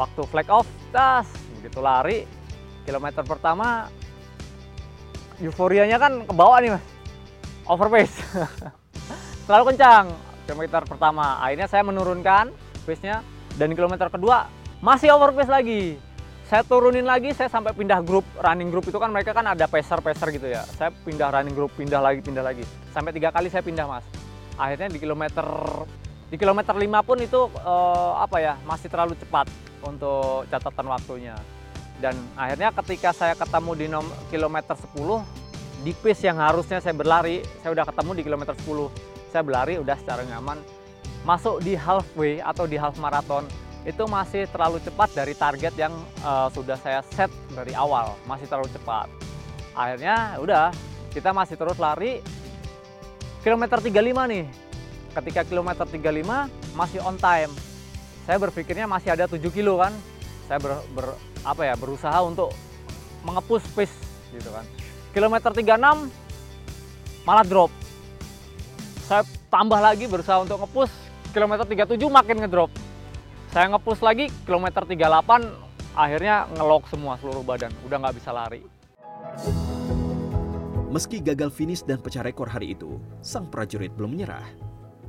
Waktu 0.01 0.21
flag 0.25 0.49
off, 0.49 0.69
tas, 0.89 1.29
begitu 1.61 1.85
lari, 1.85 2.25
kilometer 2.89 3.21
pertama, 3.29 3.93
euforianya 5.43 5.99
kan 5.99 6.23
ke 6.23 6.35
bawah 6.35 6.59
nih 6.62 6.71
mas, 6.76 6.85
overpace. 7.67 8.14
Terlalu 9.47 9.75
kencang, 9.75 10.14
kilometer 10.47 10.83
pertama. 10.87 11.41
Akhirnya 11.43 11.69
saya 11.69 11.83
menurunkan 11.85 12.53
pace-nya, 12.85 13.21
dan 13.57 13.73
kilometer 13.73 14.09
kedua 14.11 14.47
masih 14.83 15.14
overpace 15.14 15.50
lagi. 15.50 15.97
Saya 16.45 16.61
turunin 16.61 17.09
lagi 17.09 17.33
saya 17.33 17.49
sampai 17.49 17.73
pindah 17.73 18.05
grup 18.05 18.23
running 18.37 18.69
group 18.69 18.85
itu 18.85 19.00
kan 19.00 19.09
mereka 19.09 19.33
kan 19.33 19.49
ada 19.49 19.64
peser 19.64 19.99
peser 20.05 20.29
gitu 20.29 20.45
ya. 20.53 20.61
Saya 20.76 20.93
pindah 20.93 21.33
running 21.33 21.57
group 21.57 21.73
pindah 21.73 22.05
lagi 22.05 22.21
pindah 22.21 22.45
lagi. 22.45 22.62
Sampai 22.93 23.17
tiga 23.17 23.33
kali 23.33 23.49
saya 23.49 23.64
pindah 23.64 23.88
mas. 23.88 24.05
Akhirnya 24.61 24.93
di 24.93 25.00
kilometer 25.00 25.47
di 26.29 26.37
kilometer 26.37 26.75
5 26.76 27.09
pun 27.09 27.19
itu 27.21 27.49
uh, 27.64 28.21
apa 28.21 28.37
ya 28.43 28.55
masih 28.69 28.93
terlalu 28.93 29.14
cepat 29.17 29.49
untuk 29.85 30.49
catatan 30.50 30.87
waktunya 30.88 31.37
dan 32.05 32.13
akhirnya 32.37 32.69
ketika 32.85 33.17
saya 33.17 33.33
ketemu 33.33 33.73
di 33.73 33.87
kilometer 34.29 34.77
10 34.77 35.25
di 35.89 35.97
pace 35.97 36.29
yang 36.29 36.37
harusnya 36.37 36.85
saya 36.85 36.93
berlari 36.93 37.41
saya 37.65 37.73
udah 37.73 37.89
ketemu 37.89 38.11
di 38.13 38.23
kilometer 38.29 38.53
10 38.53 39.33
saya 39.33 39.41
berlari 39.41 39.81
udah 39.81 39.97
secara 39.97 40.21
nyaman 40.29 40.61
masuk 41.25 41.65
di 41.65 41.73
halfway 41.73 42.45
atau 42.45 42.69
di 42.69 42.77
half 42.77 43.01
marathon 43.01 43.49
itu 43.85 44.05
masih 44.09 44.49
terlalu 44.49 44.81
cepat 44.81 45.13
dari 45.13 45.33
target 45.37 45.73
yang 45.77 45.93
uh, 46.25 46.49
sudah 46.49 46.77
saya 46.81 47.05
set 47.13 47.29
dari 47.53 47.77
awal, 47.77 48.17
masih 48.25 48.49
terlalu 48.49 48.73
cepat. 48.73 49.13
Akhirnya 49.77 50.41
udah, 50.41 50.73
kita 51.13 51.37
masih 51.37 51.61
terus 51.61 51.77
lari 51.77 52.25
kilometer 53.45 53.85
35 53.85 53.93
nih. 54.33 54.45
Ketika 55.13 55.45
kilometer 55.45 55.85
35 55.85 56.49
masih 56.73 57.05
on 57.05 57.21
time. 57.21 57.53
Saya 58.25 58.41
berpikirnya 58.41 58.89
masih 58.89 59.13
ada 59.13 59.29
7 59.29 59.37
kilo 59.53 59.77
kan. 59.77 59.93
Saya 60.49 60.57
ber, 60.65 60.81
ber 60.97 61.13
apa 61.45 61.63
ya, 61.69 61.75
berusaha 61.77 62.19
untuk 62.25 62.51
mengepus 63.23 63.63
pace 63.77 63.95
gitu 64.33 64.51
kan. 64.51 64.65
Kilometer 65.15 65.55
36 65.55 66.11
malah 67.23 67.47
drop. 67.47 67.71
Saya 69.05 69.23
tambah 69.53 69.79
lagi 69.79 70.09
berusaha 70.09 70.41
untuk 70.41 70.59
ngepus 70.65 70.91
kilometer 71.31 71.69
37 71.69 72.01
makin 72.09 72.41
ngedrop 72.41 72.73
saya 73.55 73.71
ngepush 73.71 74.03
lagi 74.03 74.27
kilometer 74.43 74.83
38 74.83 75.95
akhirnya 75.95 76.51
ngelok 76.59 76.91
semua 76.91 77.15
seluruh 77.23 77.47
badan, 77.47 77.71
udah 77.87 78.03
nggak 78.03 78.19
bisa 78.19 78.35
lari. 78.35 78.67
Meski 80.91 81.23
gagal 81.23 81.55
finish 81.55 81.87
dan 81.87 82.03
pecah 82.03 82.27
rekor 82.27 82.51
hari 82.51 82.75
itu, 82.75 82.99
sang 83.23 83.47
prajurit 83.47 83.95
belum 83.95 84.19
menyerah. 84.19 84.43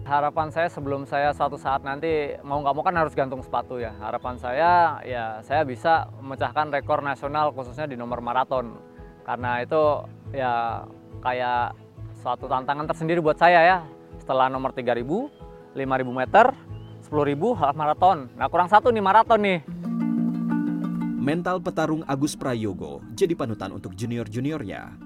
Harapan 0.06 0.54
saya 0.54 0.70
sebelum 0.70 1.10
saya 1.10 1.34
suatu 1.34 1.58
saat 1.58 1.82
nanti 1.82 2.38
mau 2.46 2.62
nggak 2.62 2.78
mau 2.78 2.86
kan 2.86 2.94
harus 2.94 3.18
gantung 3.18 3.42
sepatu 3.42 3.82
ya. 3.82 3.90
Harapan 3.98 4.38
saya 4.38 5.02
ya 5.02 5.42
saya 5.42 5.66
bisa 5.66 6.06
memecahkan 6.22 6.70
rekor 6.70 7.02
nasional 7.02 7.50
khususnya 7.50 7.90
di 7.90 7.98
nomor 7.98 8.22
maraton. 8.22 8.78
Karena 9.26 9.66
itu 9.66 10.06
ya 10.30 10.86
kayak 11.26 11.74
suatu 12.22 12.46
tantangan 12.46 12.86
tersendiri 12.86 13.18
buat 13.18 13.42
saya 13.42 13.66
ya. 13.66 13.78
Setelah 14.22 14.46
nomor 14.46 14.78
3000, 14.78 15.02
5000 15.74 15.74
meter, 16.14 16.54
10.000 17.10 17.58
half 17.58 17.74
maraton. 17.74 18.30
Nah 18.38 18.46
kurang 18.46 18.70
satu 18.70 18.94
nih 18.94 19.02
maraton 19.02 19.42
nih. 19.42 19.66
Mental 21.18 21.58
petarung 21.58 22.06
Agus 22.06 22.38
Prayogo 22.38 23.02
jadi 23.18 23.34
panutan 23.34 23.74
untuk 23.74 23.98
junior-juniornya. 23.98 25.05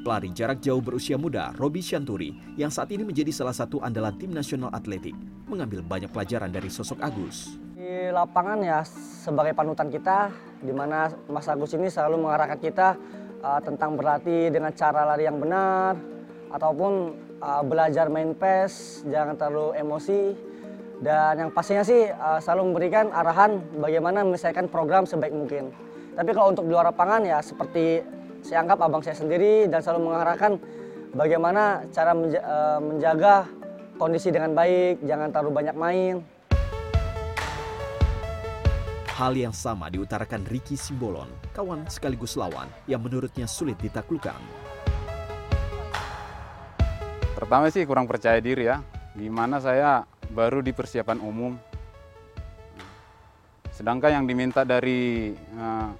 Pelari 0.00 0.32
jarak 0.32 0.64
jauh 0.64 0.80
berusia 0.80 1.20
muda, 1.20 1.52
Robi 1.60 1.84
Shanturi, 1.84 2.32
yang 2.56 2.72
saat 2.72 2.88
ini 2.88 3.04
menjadi 3.04 3.28
salah 3.36 3.52
satu 3.52 3.84
andalan 3.84 4.16
tim 4.16 4.32
nasional 4.32 4.72
atletik, 4.72 5.12
mengambil 5.44 5.84
banyak 5.84 6.08
pelajaran 6.08 6.48
dari 6.48 6.72
sosok 6.72 7.04
Agus. 7.04 7.60
Di 7.76 8.08
lapangan 8.08 8.64
ya 8.64 8.80
sebagai 9.20 9.52
panutan 9.52 9.92
kita, 9.92 10.32
di 10.64 10.72
mana 10.72 11.12
Mas 11.28 11.44
Agus 11.52 11.76
ini 11.76 11.92
selalu 11.92 12.16
mengarahkan 12.16 12.56
kita 12.56 12.96
uh, 13.44 13.60
tentang 13.60 13.92
berlatih 14.00 14.48
dengan 14.48 14.72
cara 14.72 15.04
lari 15.04 15.28
yang 15.28 15.36
benar, 15.36 16.00
ataupun 16.48 16.92
uh, 17.44 17.60
belajar 17.60 18.08
main 18.08 18.32
pace, 18.32 19.04
jangan 19.04 19.36
terlalu 19.36 19.84
emosi, 19.84 20.32
dan 21.04 21.44
yang 21.44 21.50
pastinya 21.52 21.84
sih 21.84 22.08
uh, 22.08 22.40
selalu 22.40 22.72
memberikan 22.72 23.12
arahan 23.12 23.60
bagaimana 23.76 24.24
menyelesaikan 24.24 24.64
program 24.72 25.04
sebaik 25.04 25.36
mungkin. 25.36 25.68
Tapi 26.16 26.30
kalau 26.32 26.56
untuk 26.56 26.64
di 26.64 26.72
luar 26.72 26.88
lapangan 26.88 27.20
ya 27.20 27.44
seperti 27.44 28.00
saya 28.40 28.64
anggap 28.64 28.78
abang 28.80 29.02
saya 29.04 29.16
sendiri 29.16 29.68
dan 29.68 29.84
selalu 29.84 30.10
mengarahkan 30.10 30.56
bagaimana 31.12 31.84
cara 31.92 32.12
menja 32.16 32.40
uh, 32.40 32.80
menjaga 32.80 33.34
kondisi 34.00 34.32
dengan 34.32 34.56
baik, 34.56 35.04
jangan 35.04 35.28
terlalu 35.28 35.50
banyak 35.60 35.76
main. 35.76 36.14
Hal 39.20 39.36
yang 39.36 39.52
sama 39.52 39.92
diutarakan 39.92 40.48
Ricky 40.48 40.80
Simbolon, 40.80 41.28
kawan 41.52 41.84
sekaligus 41.92 42.40
lawan 42.40 42.72
yang 42.88 43.04
menurutnya 43.04 43.44
sulit 43.44 43.76
ditaklukkan. 43.76 44.40
Pertama 47.36 47.68
sih 47.68 47.84
kurang 47.84 48.08
percaya 48.08 48.40
diri 48.40 48.72
ya, 48.72 48.80
gimana 49.12 49.60
saya 49.60 50.08
baru 50.32 50.64
di 50.64 50.72
persiapan 50.72 51.20
umum. 51.20 51.52
Sedangkan 53.76 54.12
yang 54.12 54.24
diminta 54.24 54.64
dari 54.64 55.36
uh, 55.56 55.92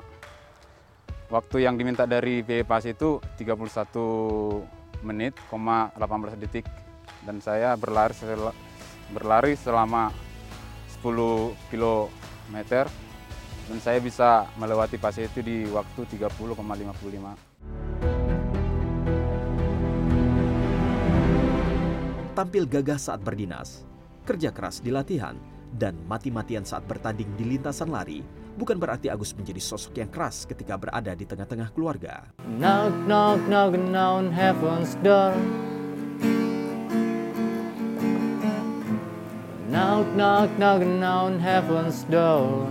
waktu 1.31 1.65
yang 1.65 1.79
diminta 1.79 2.05
dari 2.05 2.43
VPAS 2.43 2.91
itu 2.91 3.23
31 3.39 5.07
menit, 5.07 5.33
18 5.49 5.97
detik 6.37 6.67
dan 7.25 7.41
saya 7.41 7.79
berlari 7.79 8.15
berlari 9.11 9.55
selama 9.57 10.13
10 11.01 11.73
km 11.73 12.57
dan 13.71 13.79
saya 13.79 14.03
bisa 14.03 14.51
melewati 14.59 14.99
pas 14.99 15.15
itu 15.15 15.41
di 15.41 15.65
waktu 15.71 16.05
30,55. 16.19 17.51
tampil 22.41 22.65
gagah 22.65 22.97
saat 22.97 23.21
berdinas, 23.21 23.85
kerja 24.25 24.49
keras 24.49 24.81
di 24.81 24.89
latihan, 24.89 25.37
dan 25.77 25.93
mati-matian 26.09 26.65
saat 26.65 26.89
bertanding 26.89 27.29
di 27.37 27.45
lintasan 27.45 27.93
lari 27.93 28.25
bukan 28.61 28.76
berarti 28.76 29.09
Agus 29.09 29.33
menjadi 29.33 29.57
sosok 29.57 30.05
yang 30.05 30.12
keras 30.12 30.45
ketika 30.45 30.76
berada 30.76 31.17
di 31.17 31.25
tengah-tengah 31.25 31.73
keluarga. 31.73 32.29
Knock, 32.45 32.93
knock, 33.09 33.40
knock 33.49 33.73
on 33.97 34.29
heaven's 34.29 34.93
door. 35.00 35.33
Knock, 39.73 40.05
knock, 40.12 40.52
knock 40.61 40.85
on 40.85 41.40
heaven's 41.40 42.05
door. 42.12 42.69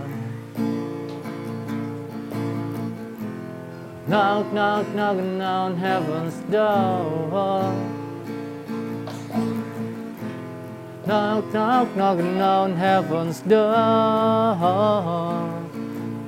Knock, 4.06 4.46
knock, 4.54 4.86
knock 4.94 5.18
on 5.18 5.74
heaven's 5.74 6.38
door. 6.50 7.74
Knock, 11.06 11.44
knock, 11.52 11.88
knock 11.96 12.20
on 12.20 12.76
heaven's 12.76 13.40
door, 13.40 13.74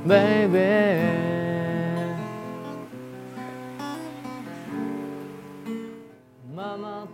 baby. 0.06 0.98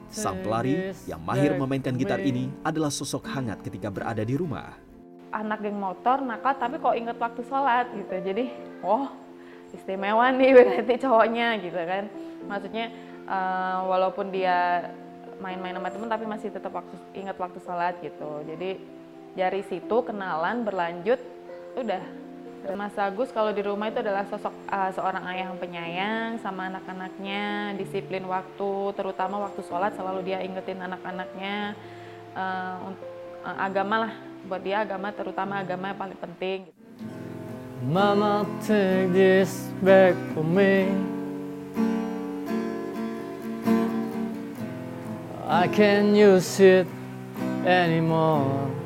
Sang 0.08 0.40
pelari 0.40 0.92
yang 1.06 1.20
mahir 1.22 1.54
memainkan 1.54 1.94
gitar 1.94 2.18
ini 2.18 2.50
adalah 2.64 2.88
sosok 2.90 3.28
hangat 3.28 3.60
ketika 3.62 3.92
berada 3.92 4.24
di 4.24 4.34
rumah. 4.34 4.74
anak 5.28 5.60
geng 5.60 5.76
motor 5.76 6.24
nakal 6.24 6.56
tapi 6.56 6.80
kok 6.80 6.96
inget 6.96 7.16
waktu 7.20 7.44
sholat 7.44 7.86
gitu. 7.92 8.16
Jadi 8.16 8.44
oh 8.80 9.12
istimewa 9.76 10.32
nih 10.32 10.56
berarti 10.56 10.94
cowoknya 11.04 11.60
gitu 11.60 11.76
kan. 11.76 12.04
Maksudnya 12.48 12.86
eh, 13.28 13.78
walaupun 13.84 14.32
dia 14.32 14.88
main-main 15.38 15.76
sama 15.76 15.92
temen 15.92 16.08
tapi 16.08 16.24
masih 16.24 16.48
tetap 16.48 16.72
waktu 16.72 16.96
ingat 17.12 17.36
waktu 17.36 17.60
sholat 17.60 18.00
gitu. 18.00 18.42
Jadi 18.48 18.80
dari 19.36 19.62
situ 19.68 19.96
kenalan 20.02 20.64
berlanjut 20.64 21.20
udah 21.76 22.02
Mas 22.76 22.94
Agus 22.98 23.30
kalau 23.30 23.50
di 23.54 23.62
rumah 23.62 23.90
itu 23.90 23.98
adalah 24.02 24.26
sosok 24.26 24.54
eh, 24.70 24.90
seorang 24.94 25.24
ayah 25.34 25.50
yang 25.50 25.58
penyayang 25.58 26.30
sama 26.42 26.68
anak-anaknya 26.70 27.74
disiplin 27.78 28.26
waktu 28.26 28.72
terutama 28.94 29.46
waktu 29.46 29.60
sholat 29.66 29.94
selalu 29.94 30.26
dia 30.26 30.42
ingetin 30.42 30.82
anak-anaknya 30.82 31.78
eh, 32.34 32.76
agama 33.56 34.08
lah 34.08 34.12
buat 34.46 34.62
dia 34.62 34.82
agama 34.82 35.14
terutama 35.14 35.62
agama 35.62 35.90
yang 35.90 35.98
paling 35.98 36.18
penting 36.18 36.60
Mama, 37.78 38.44
take 38.66 39.12
this 39.12 39.70
back 39.80 40.12
for 40.34 40.42
me. 40.42 40.90
I 45.46 45.68
can't 45.68 46.14
use 46.14 46.58
it 46.58 46.88
anymore. 47.64 48.77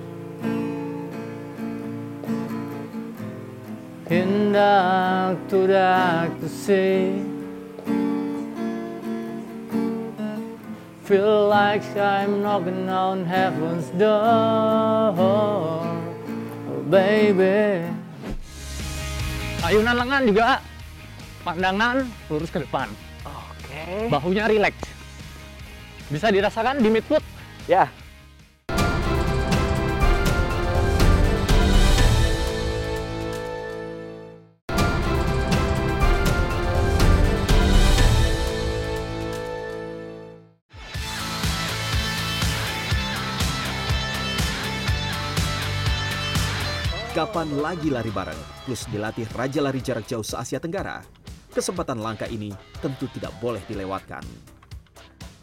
In 4.12 4.52
dark 4.52 5.40
to 5.48 5.64
dark 5.64 6.36
to 6.44 6.48
see. 6.52 7.16
Feel 11.08 11.48
like 11.48 11.80
I'm 11.96 12.44
knocking 12.44 12.92
on 12.92 13.24
heaven's 13.24 13.88
door, 13.96 15.16
oh, 15.16 15.96
baby. 16.92 17.88
Ayunan 19.64 19.96
lengan 19.96 20.22
juga 20.28 20.60
pandangan 21.40 22.04
lurus 22.28 22.52
ke 22.52 22.60
depan. 22.68 22.92
Oke. 23.24 24.12
Bahunya 24.12 24.44
rileks. 24.44 24.92
Bisa 26.12 26.28
dirasakan 26.28 26.84
di 26.84 26.92
midfoot. 26.92 27.24
Ya. 27.64 27.88
Kapan 47.22 47.54
lagi 47.62 47.86
lari 47.86 48.10
bareng, 48.10 48.66
plus 48.66 48.82
dilatih 48.90 49.22
Raja 49.38 49.62
Lari 49.62 49.78
Jarak 49.78 50.10
Jauh 50.10 50.26
se-Asia 50.26 50.58
Tenggara? 50.58 51.06
Kesempatan 51.54 52.02
langka 52.02 52.26
ini 52.26 52.50
tentu 52.82 53.06
tidak 53.14 53.30
boleh 53.38 53.62
dilewatkan. 53.70 54.26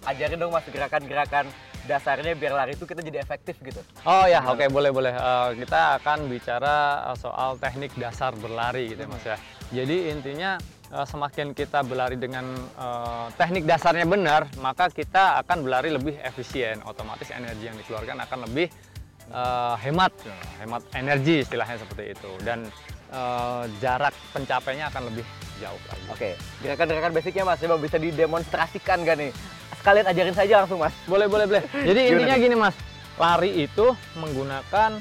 Ajarin 0.04 0.44
dong 0.44 0.52
mas 0.52 0.68
gerakan-gerakan 0.68 1.48
dasarnya 1.88 2.36
biar 2.36 2.52
lari 2.52 2.76
itu 2.76 2.84
kita 2.84 3.00
jadi 3.00 3.24
efektif 3.24 3.64
gitu. 3.64 3.80
Oh 4.04 4.28
ya, 4.28 4.44
oke 4.44 4.68
boleh 4.68 4.92
boleh. 4.92 5.16
Eh, 5.16 5.64
kita 5.64 6.04
akan 6.04 6.28
bicara 6.28 6.76
eh, 7.08 7.16
soal 7.16 7.56
teknik 7.56 7.96
dasar 7.96 8.36
berlari 8.36 8.92
gitu 8.92 9.00
ya 9.00 9.08
mas 9.08 9.24
ya. 9.24 9.38
Jadi 9.72 10.12
intinya 10.12 10.60
eh, 10.92 11.08
semakin 11.08 11.56
kita 11.56 11.80
berlari 11.88 12.20
dengan 12.20 12.60
eh, 12.76 13.28
teknik 13.40 13.64
dasarnya 13.64 14.04
benar, 14.04 14.52
maka 14.60 14.92
kita 14.92 15.40
akan 15.48 15.64
berlari 15.64 15.96
lebih 15.96 16.20
efisien. 16.28 16.84
Otomatis 16.84 17.32
energi 17.32 17.72
yang 17.72 17.80
dikeluarkan 17.80 18.20
akan 18.28 18.52
lebih 18.52 18.68
eh, 19.30 19.76
hemat, 19.86 20.14
hemat 20.60 20.84
energi 20.98 21.46
istilahnya 21.46 21.78
seperti 21.80 22.18
itu. 22.18 22.32
Dan 22.42 22.68
eh, 23.14 23.64
jarak 23.82 24.14
pencapaiannya 24.34 24.86
akan 24.90 25.04
lebih 25.14 25.26
jauh 25.60 25.82
lagi. 25.92 26.06
Oke, 26.10 26.30
gerakan-gerakan 26.64 27.12
basicnya 27.12 27.44
mas, 27.44 27.60
coba 27.60 27.78
bisa 27.78 27.98
didemonstrasikan 28.00 29.04
gak 29.04 29.18
nih? 29.20 29.32
Sekalian 29.80 30.08
ajarin 30.08 30.36
saja 30.36 30.54
langsung 30.64 30.80
mas. 30.80 30.96
Boleh, 31.06 31.28
boleh, 31.28 31.46
boleh. 31.46 31.64
Jadi 31.72 32.00
Gimana 32.00 32.16
intinya 32.16 32.36
nih? 32.36 32.44
gini 32.48 32.56
mas, 32.56 32.76
lari 33.20 33.52
itu 33.68 33.86
menggunakan 34.16 34.92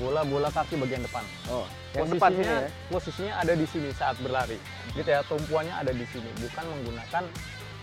bola-bola 0.00 0.48
kaki 0.48 0.80
bagian 0.80 1.04
depan. 1.04 1.24
Oh, 1.52 1.68
yang 1.92 2.08
posisinya, 2.08 2.56
ya? 2.64 2.70
posisinya 2.88 3.34
ada 3.44 3.52
di 3.52 3.66
sini 3.68 3.88
saat 3.92 4.16
berlari. 4.24 4.56
Gitu 4.96 5.08
ya, 5.08 5.20
tumpuannya 5.28 5.74
ada 5.76 5.92
di 5.92 6.06
sini, 6.08 6.28
bukan 6.40 6.64
menggunakan 6.64 7.22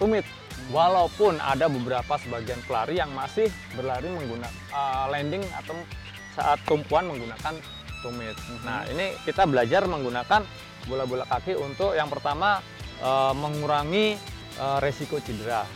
tumit. 0.01 0.25
Walaupun 0.69 1.41
ada 1.41 1.65
beberapa 1.65 2.19
sebagian 2.21 2.61
pelari 2.67 3.01
yang 3.01 3.09
masih 3.15 3.49
berlari 3.73 4.11
menggunakan 4.11 5.09
landing 5.09 5.41
atau 5.55 5.73
saat 6.37 6.61
tumpuan 6.67 7.09
menggunakan 7.09 7.57
tumit. 8.05 8.37
Nah, 8.63 8.87
ini 8.87 9.17
kita 9.27 9.43
belajar 9.43 9.83
menggunakan 9.89 10.45
bola-bola 10.87 11.27
kaki 11.27 11.57
untuk 11.59 11.93
yang 11.93 12.07
pertama 12.07 12.63
eh, 13.01 13.33
mengurangi 13.35 14.15
eh, 14.55 14.77
resiko 14.79 15.19
cedera. 15.19 15.67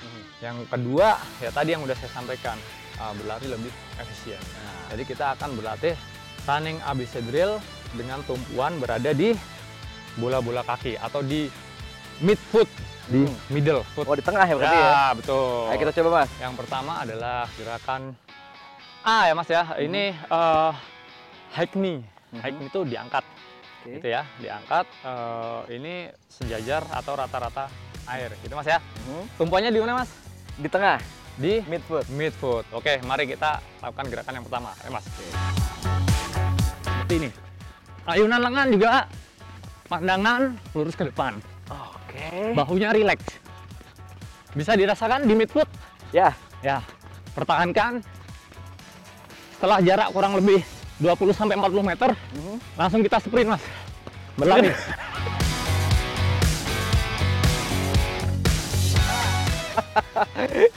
Yang 0.44 0.68
kedua, 0.68 1.16
ya 1.40 1.50
tadi 1.56 1.76
yang 1.76 1.84
udah 1.84 1.96
saya 1.96 2.12
sampaikan, 2.12 2.58
eh, 3.00 3.14
berlari 3.20 3.48
lebih 3.52 3.72
efisien. 4.00 4.40
Jadi 4.92 5.04
kita 5.04 5.36
akan 5.36 5.58
berlatih 5.58 5.96
running 6.48 6.80
ABC 6.84 7.24
drill 7.28 7.60
dengan 7.96 8.22
tumpuan 8.26 8.78
berada 8.82 9.12
di 9.14 9.36
bola-bola 10.18 10.62
kaki 10.62 10.98
atau 11.02 11.26
di 11.26 11.50
mid 12.22 12.38
foot, 12.52 12.70
di 13.08 13.28
middle 13.52 13.84
foot. 13.94 14.06
Oh 14.08 14.16
di 14.16 14.24
tengah 14.24 14.48
ya 14.48 14.56
berarti 14.56 14.78
ya? 14.80 15.12
betul. 15.14 15.68
Ayo 15.68 15.78
kita 15.80 15.92
coba 16.00 16.10
mas. 16.24 16.30
Yang 16.40 16.54
pertama 16.56 16.92
adalah 17.04 17.40
gerakan 17.56 18.02
A 19.04 19.28
ya 19.28 19.34
mas 19.36 19.50
ya. 19.52 19.64
Ini 19.76 20.04
eh, 20.16 20.72
high 21.52 21.70
knee. 21.76 22.00
High 22.34 22.56
knee 22.56 22.72
itu 22.72 22.82
diangkat, 22.88 23.22
Oke. 23.84 24.00
gitu 24.00 24.08
ya, 24.10 24.24
diangkat. 24.40 24.86
eh, 25.04 25.60
ini 25.76 25.94
sejajar 26.26 26.88
atau 26.90 27.14
rata-rata 27.14 27.68
air, 28.08 28.32
gitu 28.40 28.56
mas 28.56 28.66
ya. 28.66 28.80
Mhm. 29.06 29.24
Tumpuannya 29.36 29.70
di 29.70 29.80
mana 29.84 30.02
mas? 30.02 30.10
Di 30.56 30.66
tengah, 30.66 30.98
Di 31.36 31.60
mid 31.68 31.84
foot. 31.84 32.06
mid 32.10 32.34
foot. 32.34 32.64
Oke, 32.72 33.04
mari 33.04 33.28
kita 33.28 33.60
lakukan 33.84 34.06
gerakan 34.08 34.34
yang 34.40 34.46
pertama, 34.48 34.70
ya 34.80 34.90
mas. 34.90 35.06
Seperti 36.84 37.14
ini. 37.20 37.30
Ayunan 38.04 38.40
lengan 38.40 38.68
juga 38.72 38.92
pandangan 39.86 40.42
lurus 40.74 40.96
ke 40.96 41.08
depan. 41.08 41.38
Oke. 42.34 42.58
Bahunya 42.58 42.90
rileks. 42.90 43.38
Bisa 44.58 44.74
dirasakan 44.74 45.30
di 45.30 45.38
mid 45.38 45.54
foot. 45.54 45.70
Ya. 46.10 46.34
Ya, 46.66 46.82
pertahankan. 47.38 48.02
Setelah 49.58 49.78
jarak 49.86 50.10
kurang 50.10 50.34
lebih 50.42 50.66
20 50.98 51.30
sampai 51.38 51.56
40 51.62 51.86
meter, 51.86 52.10
langsung 52.74 53.06
kita 53.06 53.22
sprint, 53.22 53.54
Mas. 53.54 53.62
Berlari. 54.34 54.74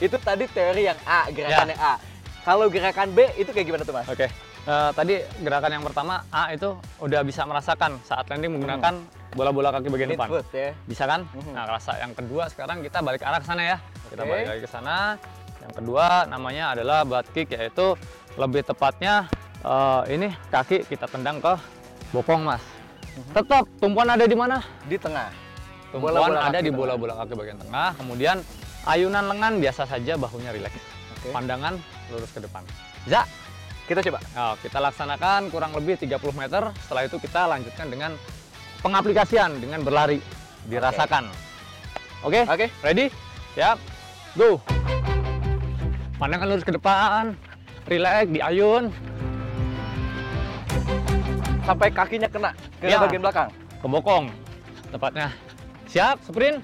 itu 0.04 0.16
tadi 0.20 0.44
teori 0.52 0.92
yang 0.92 0.98
A, 1.08 1.32
gerakannya 1.32 1.76
A. 1.80 1.96
Kalau 2.44 2.68
gerakan 2.70 3.10
B 3.16 3.26
itu 3.40 3.50
kayak 3.50 3.66
gimana 3.66 3.82
tuh 3.82 3.90
mas? 3.96 4.06
Oke. 4.06 4.30
Eh, 4.66 4.90
tadi 4.98 5.22
gerakan 5.46 5.78
yang 5.78 5.84
pertama 5.86 6.26
A 6.34 6.50
itu 6.50 6.74
udah 6.98 7.22
bisa 7.22 7.46
merasakan 7.46 8.02
saat 8.02 8.26
landing 8.26 8.58
menggunakan 8.58 8.98
bola-bola 9.38 9.70
kaki 9.70 9.86
bagian 9.94 10.10
depan. 10.10 10.26
foot 10.26 10.42
ya. 10.50 10.74
Bisa 10.90 11.06
kan? 11.06 11.22
Mhm. 11.22 11.54
Nah, 11.54 11.70
rasa 11.70 11.94
yang 12.02 12.10
kedua 12.18 12.50
sekarang 12.50 12.82
kita 12.82 12.98
balik 12.98 13.22
arah 13.22 13.38
ke 13.38 13.46
sana 13.46 13.62
ya. 13.62 13.76
Kita 14.10 14.26
Oke. 14.26 14.30
balik 14.34 14.46
lagi 14.50 14.60
ke 14.66 14.70
sana. 14.74 15.14
Yang 15.62 15.72
kedua 15.78 16.26
namanya 16.26 16.74
adalah 16.74 17.06
butt 17.06 17.30
kick 17.30 17.54
yaitu 17.54 17.94
lebih 18.34 18.66
tepatnya 18.66 19.30
eh, 19.62 20.02
ini 20.18 20.34
kaki 20.50 20.82
kita 20.90 21.06
tendang 21.06 21.38
ke 21.38 21.54
bopong, 22.10 22.42
Mas. 22.42 22.62
Mhm. 23.14 23.38
Tetap 23.38 23.70
tumpuan 23.78 24.10
ada 24.10 24.26
di 24.26 24.34
mana? 24.34 24.58
Di 24.90 24.98
tengah. 24.98 25.30
Tumpuan 25.94 26.10
Bola-bola 26.10 26.42
ada 26.42 26.58
kaki 26.58 26.66
di 26.66 26.70
bola-bola 26.74 27.14
kaki 27.22 27.32
bagian 27.38 27.58
tengah. 27.62 27.94
Kemudian 28.02 28.42
ayunan 28.82 29.30
lengan 29.30 29.62
biasa 29.62 29.86
saja, 29.86 30.18
bahunya 30.18 30.50
rileks. 30.50 30.98
pandangan 31.26 31.74
lurus 32.10 32.30
ke 32.30 32.38
depan. 32.38 32.62
Bisa? 33.02 33.26
Kita 33.86 34.02
coba. 34.02 34.18
Oh, 34.34 34.54
kita 34.58 34.82
laksanakan 34.82 35.46
kurang 35.54 35.70
lebih 35.70 35.94
30 35.94 36.18
meter. 36.34 36.74
Setelah 36.82 37.06
itu 37.06 37.22
kita 37.22 37.46
lanjutkan 37.46 37.86
dengan 37.86 38.18
pengaplikasian 38.82 39.62
dengan 39.62 39.86
berlari. 39.86 40.18
Dirasakan. 40.66 41.30
Oke? 42.26 42.42
Oke. 42.50 42.66
Ready? 42.82 43.06
Siap. 43.54 43.78
Go. 44.34 44.58
Pandangan 46.18 46.46
lurus 46.50 46.66
ke 46.66 46.74
depan. 46.74 47.38
Relax, 47.86 48.26
diayun. 48.26 48.90
Sampai 51.62 51.88
kakinya 51.94 52.26
kena 52.26 52.50
ke 52.82 52.90
Ya. 52.90 52.98
bagian 52.98 53.22
belakang. 53.22 53.48
Ke 53.78 53.86
bokong. 53.86 54.26
Tepatnya. 54.90 55.30
Siap, 55.86 56.18
sprint. 56.26 56.58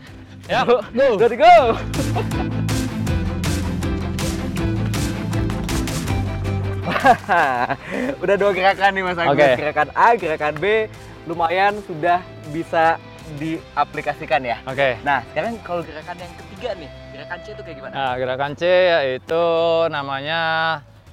Ya, 0.50 0.66
Go. 0.66 0.82
go. 0.90 1.06
Ready 1.22 1.38
go. 1.38 1.78
Udah 8.22 8.36
dua 8.38 8.50
gerakan 8.54 8.90
nih 8.94 9.02
Mas 9.04 9.18
Agus. 9.18 9.34
Oke. 9.34 9.48
Gerakan 9.58 9.88
A, 9.94 10.06
gerakan 10.14 10.54
B 10.58 10.64
lumayan 11.26 11.78
sudah 11.86 12.18
bisa 12.50 12.98
diaplikasikan 13.38 14.42
ya. 14.42 14.58
Oke. 14.66 14.98
Nah, 15.06 15.22
sekarang 15.30 15.56
kalau 15.62 15.82
gerakan 15.86 16.16
yang 16.18 16.32
ketiga 16.36 16.70
nih, 16.76 16.90
gerakan 17.14 17.38
C 17.42 17.46
itu 17.54 17.62
kayak 17.62 17.76
gimana? 17.78 17.92
Nah, 17.94 18.12
gerakan 18.18 18.52
C 18.58 18.62
yaitu 18.66 19.42
namanya 19.88 20.40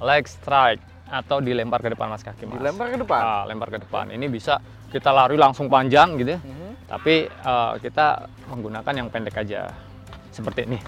leg 0.01 0.25
strike 0.25 0.81
atau 1.09 1.41
dilempar 1.41 1.81
ke 1.81 1.89
depan 1.93 2.09
mas 2.09 2.21
kaki 2.21 2.45
mas. 2.45 2.57
Dilempar 2.61 2.87
ke 2.93 2.97
depan. 3.01 3.21
Ah, 3.21 3.43
lempar 3.49 3.69
ke 3.73 3.79
depan. 3.81 4.13
Ini 4.13 4.25
bisa 4.29 4.61
kita 4.89 5.13
lari 5.13 5.37
langsung 5.37 5.69
panjang 5.69 6.17
gitu, 6.17 6.37
ya. 6.37 6.41
Mhm. 6.41 6.67
tapi 6.89 7.29
eh, 7.29 7.73
kita 7.85 8.25
menggunakan 8.49 8.93
yang 8.97 9.07
pendek 9.13 9.37
aja. 9.37 9.69
Seperti 10.33 10.65
ini. 10.65 10.81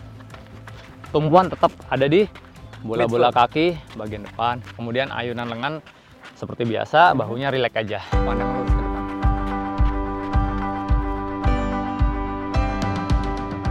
Tumpuan 1.13 1.45
tetap 1.45 1.69
ada 1.85 2.09
di 2.09 2.25
bola-bola 2.81 3.29
kaki 3.29 3.77
bagian 3.93 4.25
depan. 4.25 4.61
Kemudian 4.73 5.13
ayunan 5.13 5.45
lengan 5.45 5.73
seperti 6.33 6.65
biasa, 6.65 7.13
bahunya 7.13 7.53
rileks 7.53 7.77
aja. 7.77 7.99
Pandang 8.09 8.49
lurus 8.57 8.73
ke 8.73 8.81
depan. 8.81 9.03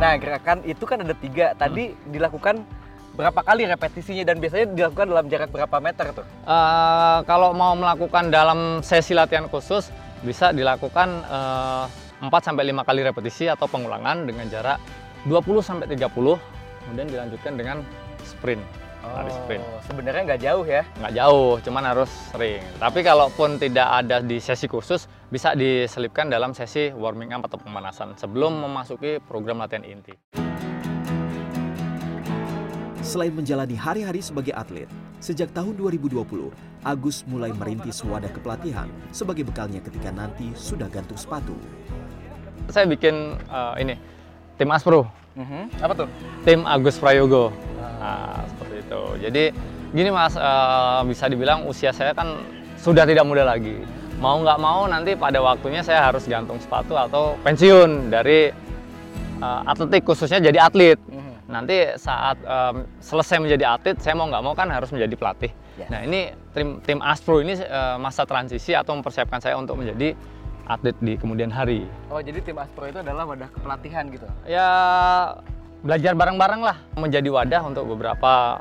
Nah, 0.01 0.13
gerakan 0.17 0.59
itu 0.65 0.85
kan 0.87 0.99
ada 1.03 1.15
tiga. 1.19 1.53
Tadi 1.59 1.93
dilakukan 2.09 2.63
berapa 3.19 3.41
kali 3.43 3.67
repetisinya 3.69 4.25
dan 4.25 4.39
biasanya 4.39 4.67
dilakukan 4.73 5.07
dalam 5.11 5.27
jarak 5.27 5.51
berapa 5.51 5.77
meter 5.83 6.07
tuh? 6.15 6.27
Eh, 6.47 7.19
kalau 7.27 7.51
mau 7.53 7.75
melakukan 7.75 8.31
dalam 8.31 8.81
sesi 8.81 9.13
latihan 9.13 9.51
khusus 9.51 9.91
bisa 10.23 10.55
dilakukan 10.55 11.09
eh, 11.27 11.85
4 12.23 12.31
sampai 12.41 12.69
5 12.71 12.87
kali 12.87 13.01
repetisi 13.03 13.49
atau 13.51 13.67
pengulangan 13.67 14.29
dengan 14.29 14.47
jarak 14.47 14.79
20 15.27 15.61
sampai 15.61 15.89
30 15.89 16.07
kemudian 16.87 17.09
dilanjutkan 17.11 17.53
dengan 17.59 17.77
sprint. 18.25 18.90
Lari 19.01 19.33
sprint. 19.33 19.65
Oh, 19.65 19.81
sebenarnya 19.89 20.23
nggak 20.29 20.43
jauh 20.45 20.65
ya. 20.69 20.83
Nggak 21.01 21.15
jauh, 21.17 21.53
cuman 21.65 21.85
harus 21.89 22.11
sering. 22.29 22.61
Tapi 22.77 23.01
kalaupun 23.01 23.57
tidak 23.57 23.89
ada 23.89 24.21
di 24.21 24.37
sesi 24.37 24.69
khusus 24.69 25.09
bisa 25.33 25.57
diselipkan 25.57 26.29
dalam 26.29 26.53
sesi 26.53 26.93
warming 26.93 27.33
up 27.33 27.49
atau 27.49 27.57
pemanasan 27.57 28.13
sebelum 28.21 28.61
memasuki 28.61 29.17
program 29.25 29.65
latihan 29.65 29.89
inti. 29.89 30.13
Selain 33.01 33.33
menjalani 33.33 33.75
hari-hari 33.75 34.21
sebagai 34.21 34.53
atlet, 34.53 34.87
sejak 35.25 35.49
tahun 35.57 35.75
2020, 35.81 36.53
Agus 36.85 37.25
mulai 37.25 37.51
merintis 37.57 38.05
wadah 38.05 38.29
kepelatihan 38.29 38.87
sebagai 39.11 39.49
bekalnya 39.49 39.81
ketika 39.81 40.13
nanti 40.13 40.53
sudah 40.53 40.87
gantung 40.93 41.17
sepatu. 41.17 41.57
Saya 42.69 42.85
bikin 42.85 43.41
eh, 43.41 43.75
ini 43.81 43.95
tim 44.61 44.69
Aspro. 44.69 45.09
Mhm. 45.35 45.81
Apa 45.81 46.05
tuh? 46.05 46.09
tim 46.45 46.69
Agus 46.69 47.01
Prayogo. 47.01 47.49
Nah, 48.01 48.45
seperti 48.91 48.99
itu. 48.99 49.03
Jadi 49.23 49.45
gini 49.95 50.11
Mas, 50.11 50.35
eh, 50.35 51.01
bisa 51.07 51.25
dibilang 51.31 51.67
usia 51.71 51.95
saya 51.95 52.11
kan 52.11 52.43
sudah 52.77 53.07
tidak 53.07 53.23
muda 53.27 53.47
lagi. 53.47 53.79
Mau 54.21 54.43
nggak 54.43 54.59
mau 54.61 54.85
nanti 54.85 55.17
pada 55.17 55.41
waktunya 55.41 55.81
saya 55.81 56.05
harus 56.13 56.29
gantung 56.29 56.61
sepatu 56.61 56.93
atau 56.99 57.39
pensiun 57.47 58.11
dari 58.13 58.51
eh, 59.41 59.61
atletik 59.71 60.05
khususnya 60.05 60.43
jadi 60.43 60.59
atlet. 60.69 60.99
Mhm. 61.09 61.29
Nanti 61.51 61.83
saat 61.99 62.39
em, 62.47 62.87
selesai 63.03 63.43
menjadi 63.43 63.75
atlet, 63.75 63.99
saya 63.99 64.15
mau 64.15 64.31
nggak 64.31 64.45
mau 64.47 64.55
kan 64.55 64.71
harus 64.71 64.87
menjadi 64.95 65.19
pelatih. 65.19 65.51
Nah 65.91 66.05
ini 66.07 66.31
tim 66.55 66.79
tim 66.85 67.03
Aspro 67.03 67.43
ini 67.43 67.59
eh, 67.59 67.97
masa 67.99 68.23
transisi 68.23 68.71
atau 68.71 68.95
mempersiapkan 68.95 69.43
saya 69.43 69.59
untuk 69.59 69.81
menjadi 69.81 70.15
atlet 70.71 70.95
di 71.03 71.19
kemudian 71.19 71.51
hari. 71.51 71.91
Oh, 72.07 72.23
jadi 72.23 72.39
tim 72.47 72.55
Aspro 72.55 72.87
itu 72.87 73.03
adalah 73.03 73.27
wadah 73.27 73.51
kepelatihan 73.51 74.07
gitu. 74.15 74.31
ya 74.47 74.69
belajar 75.81 76.13
bareng-bareng 76.13 76.61
lah 76.61 76.77
menjadi 76.95 77.29
wadah 77.33 77.63
untuk 77.65 77.89
beberapa 77.89 78.61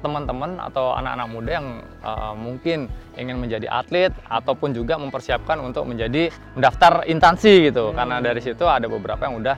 teman-teman 0.00 0.56
atau 0.60 0.96
anak-anak 0.96 1.28
muda 1.28 1.50
yang 1.60 1.68
uh, 2.00 2.34
mungkin 2.36 2.88
ingin 3.16 3.36
menjadi 3.36 3.68
atlet 3.68 4.12
ataupun 4.26 4.72
juga 4.72 4.96
mempersiapkan 4.96 5.60
untuk 5.60 5.84
menjadi 5.86 6.32
mendaftar 6.56 7.04
instansi 7.06 7.72
gitu 7.72 7.92
karena 7.92 8.18
dari 8.18 8.40
situ 8.40 8.64
ada 8.64 8.88
beberapa 8.88 9.28
yang 9.28 9.40
udah 9.40 9.56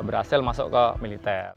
berhasil 0.00 0.40
masuk 0.40 0.72
ke 0.72 0.84
militer. 1.02 1.52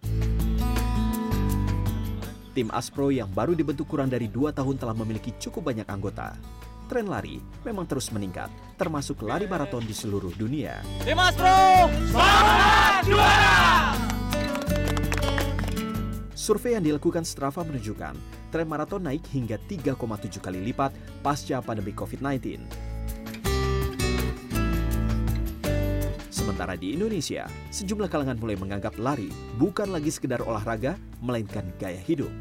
Tim 2.53 2.69
Aspro 2.69 3.09
yang 3.09 3.33
baru 3.33 3.57
dibentuk 3.57 3.89
kurang 3.89 4.13
dari 4.13 4.29
dua 4.29 4.53
tahun 4.53 4.77
telah 4.77 4.93
memiliki 4.93 5.33
cukup 5.41 5.73
banyak 5.73 5.89
anggota. 5.89 6.37
Tren 6.85 7.09
lari 7.09 7.41
memang 7.65 7.89
terus 7.89 8.13
meningkat, 8.13 8.53
termasuk 8.77 9.25
lari 9.25 9.49
maraton 9.49 9.81
di 9.81 9.95
seluruh 9.95 10.35
dunia. 10.37 10.85
Tim 11.01 11.17
Aspro, 11.17 11.89
semangat 12.13 13.01
juara! 13.09 14.22
Survei 16.33 16.73
yang 16.73 16.81
dilakukan 16.81 17.21
Strava 17.21 17.61
menunjukkan 17.61 18.17
tren 18.49 18.65
maraton 18.65 19.05
naik 19.05 19.21
hingga 19.29 19.61
3,7 19.69 20.41
kali 20.41 20.59
lipat 20.65 20.89
pasca 21.21 21.61
pandemi 21.61 21.93
COVID-19. 21.93 22.65
Sementara 26.33 26.73
di 26.73 26.97
Indonesia, 26.97 27.45
sejumlah 27.69 28.09
kalangan 28.09 28.41
mulai 28.41 28.57
menganggap 28.57 28.97
lari 28.97 29.29
bukan 29.61 29.93
lagi 29.93 30.09
sekedar 30.09 30.41
olahraga, 30.41 30.97
melainkan 31.21 31.69
gaya 31.77 32.01
hidup. 32.01 32.33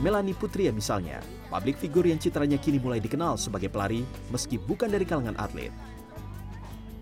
Melanie 0.00 0.32
Putria 0.32 0.72
misalnya, 0.72 1.20
publik 1.52 1.76
figur 1.76 2.08
yang 2.08 2.16
citranya 2.16 2.56
kini 2.56 2.80
mulai 2.80 3.04
dikenal 3.04 3.36
sebagai 3.36 3.68
pelari 3.68 4.00
meski 4.32 4.56
bukan 4.56 4.88
dari 4.88 5.04
kalangan 5.04 5.36
atlet. 5.36 5.72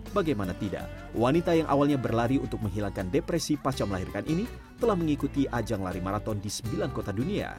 Bagaimana 0.09 0.57
tidak, 0.57 0.89
wanita 1.13 1.53
yang 1.53 1.69
awalnya 1.69 2.01
berlari 2.01 2.41
untuk 2.41 2.65
menghilangkan 2.65 3.13
depresi 3.13 3.61
pasca 3.61 3.85
melahirkan 3.85 4.25
ini 4.25 4.49
telah 4.81 4.97
mengikuti 4.97 5.45
ajang 5.45 5.85
lari 5.85 6.01
maraton 6.01 6.41
di 6.41 6.49
sembilan 6.49 6.89
kota 6.89 7.13
dunia. 7.13 7.53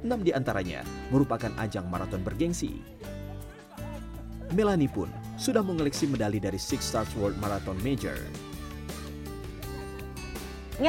Enam 0.00 0.24
di 0.24 0.32
antaranya 0.32 0.80
merupakan 1.12 1.52
ajang 1.60 1.92
maraton 1.92 2.24
bergengsi. 2.24 2.80
Melanie 4.56 4.88
pun 4.88 5.12
sudah 5.36 5.60
mengoleksi 5.60 6.08
medali 6.08 6.40
dari 6.40 6.56
Six 6.56 6.88
Stars 6.88 7.12
World 7.18 7.36
Marathon 7.36 7.76
Major. 7.84 8.16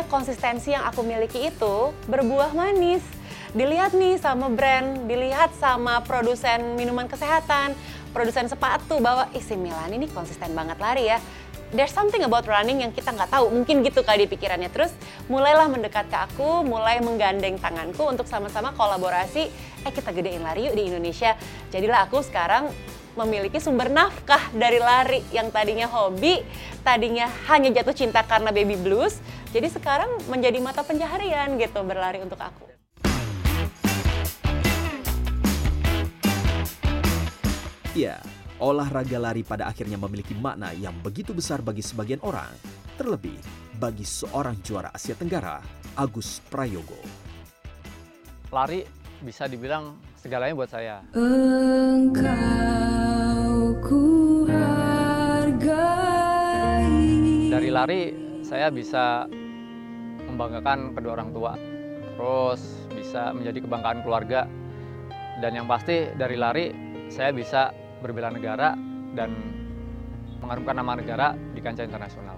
Konsistensi 0.08 0.72
yang 0.72 0.88
aku 0.88 1.04
miliki 1.04 1.52
itu 1.52 1.92
berbuah 2.08 2.56
manis. 2.56 3.17
Dilihat 3.56 3.96
nih 3.96 4.20
sama 4.20 4.52
brand, 4.52 5.08
dilihat 5.08 5.56
sama 5.56 6.04
produsen 6.04 6.76
minuman 6.76 7.08
kesehatan, 7.08 7.72
produsen 8.12 8.52
sepatu 8.52 9.00
bahwa 9.00 9.32
ih 9.32 9.44
si 9.44 9.56
Milan 9.56 9.94
ini 9.94 10.12
konsisten 10.12 10.52
banget 10.52 10.76
lari 10.82 11.08
ya. 11.08 11.20
There's 11.68 11.92
something 11.92 12.24
about 12.24 12.48
running 12.48 12.80
yang 12.80 12.96
kita 12.96 13.12
nggak 13.12 13.28
tahu, 13.28 13.52
mungkin 13.52 13.84
gitu 13.84 14.00
kali 14.00 14.24
di 14.24 14.32
pikirannya. 14.32 14.72
Terus 14.72 14.96
mulailah 15.28 15.68
mendekat 15.68 16.08
ke 16.08 16.16
aku, 16.16 16.64
mulai 16.64 17.04
menggandeng 17.04 17.60
tanganku 17.60 18.08
untuk 18.08 18.24
sama-sama 18.24 18.72
kolaborasi, 18.72 19.52
eh 19.84 19.92
kita 19.92 20.16
gedein 20.16 20.48
lari 20.48 20.72
yuk 20.72 20.76
di 20.80 20.88
Indonesia. 20.88 21.36
Jadilah 21.68 22.08
aku 22.08 22.24
sekarang 22.24 22.72
memiliki 23.20 23.60
sumber 23.60 23.92
nafkah 23.92 24.48
dari 24.56 24.80
lari 24.80 25.20
yang 25.36 25.52
tadinya 25.52 25.92
hobi, 25.92 26.40
tadinya 26.88 27.28
hanya 27.52 27.74
jatuh 27.76 27.96
cinta 27.96 28.24
karena 28.24 28.56
baby 28.56 28.80
blues, 28.80 29.20
jadi 29.52 29.68
sekarang 29.68 30.08
menjadi 30.32 30.64
mata 30.64 30.88
pencaharian 30.88 31.60
gitu 31.60 31.84
berlari 31.84 32.24
untuk 32.24 32.40
aku. 32.40 32.77
Ya, 37.98 38.22
olahraga 38.62 39.18
lari 39.18 39.42
pada 39.42 39.66
akhirnya 39.66 39.98
memiliki 39.98 40.38
makna 40.38 40.70
yang 40.78 40.94
begitu 41.02 41.34
besar 41.34 41.66
bagi 41.66 41.82
sebagian 41.82 42.22
orang, 42.22 42.46
terlebih 42.94 43.34
bagi 43.82 44.06
seorang 44.06 44.54
juara 44.62 44.94
Asia 44.94 45.18
Tenggara, 45.18 45.66
Agus 45.98 46.38
Prayogo. 46.46 46.94
Lari 48.54 48.86
bisa 49.26 49.50
dibilang 49.50 49.98
segalanya 50.14 50.54
buat 50.54 50.70
saya. 50.70 51.02
Dari 57.50 57.70
lari 57.74 58.02
saya 58.46 58.70
bisa 58.70 59.26
membanggakan 60.30 60.94
kedua 60.94 61.18
orang 61.18 61.34
tua, 61.34 61.58
terus 62.14 62.62
bisa 62.94 63.34
menjadi 63.34 63.58
kebanggaan 63.66 64.06
keluarga, 64.06 64.46
dan 65.42 65.58
yang 65.58 65.66
pasti 65.66 66.14
dari 66.14 66.38
lari 66.38 66.86
saya 67.08 67.32
bisa 67.32 67.72
berbela 68.02 68.30
negara 68.30 68.74
dan 69.18 69.32
mengharumkan 70.42 70.76
nama 70.78 70.94
negara 70.98 71.28
di 71.34 71.60
kancah 71.62 71.86
internasional. 71.86 72.38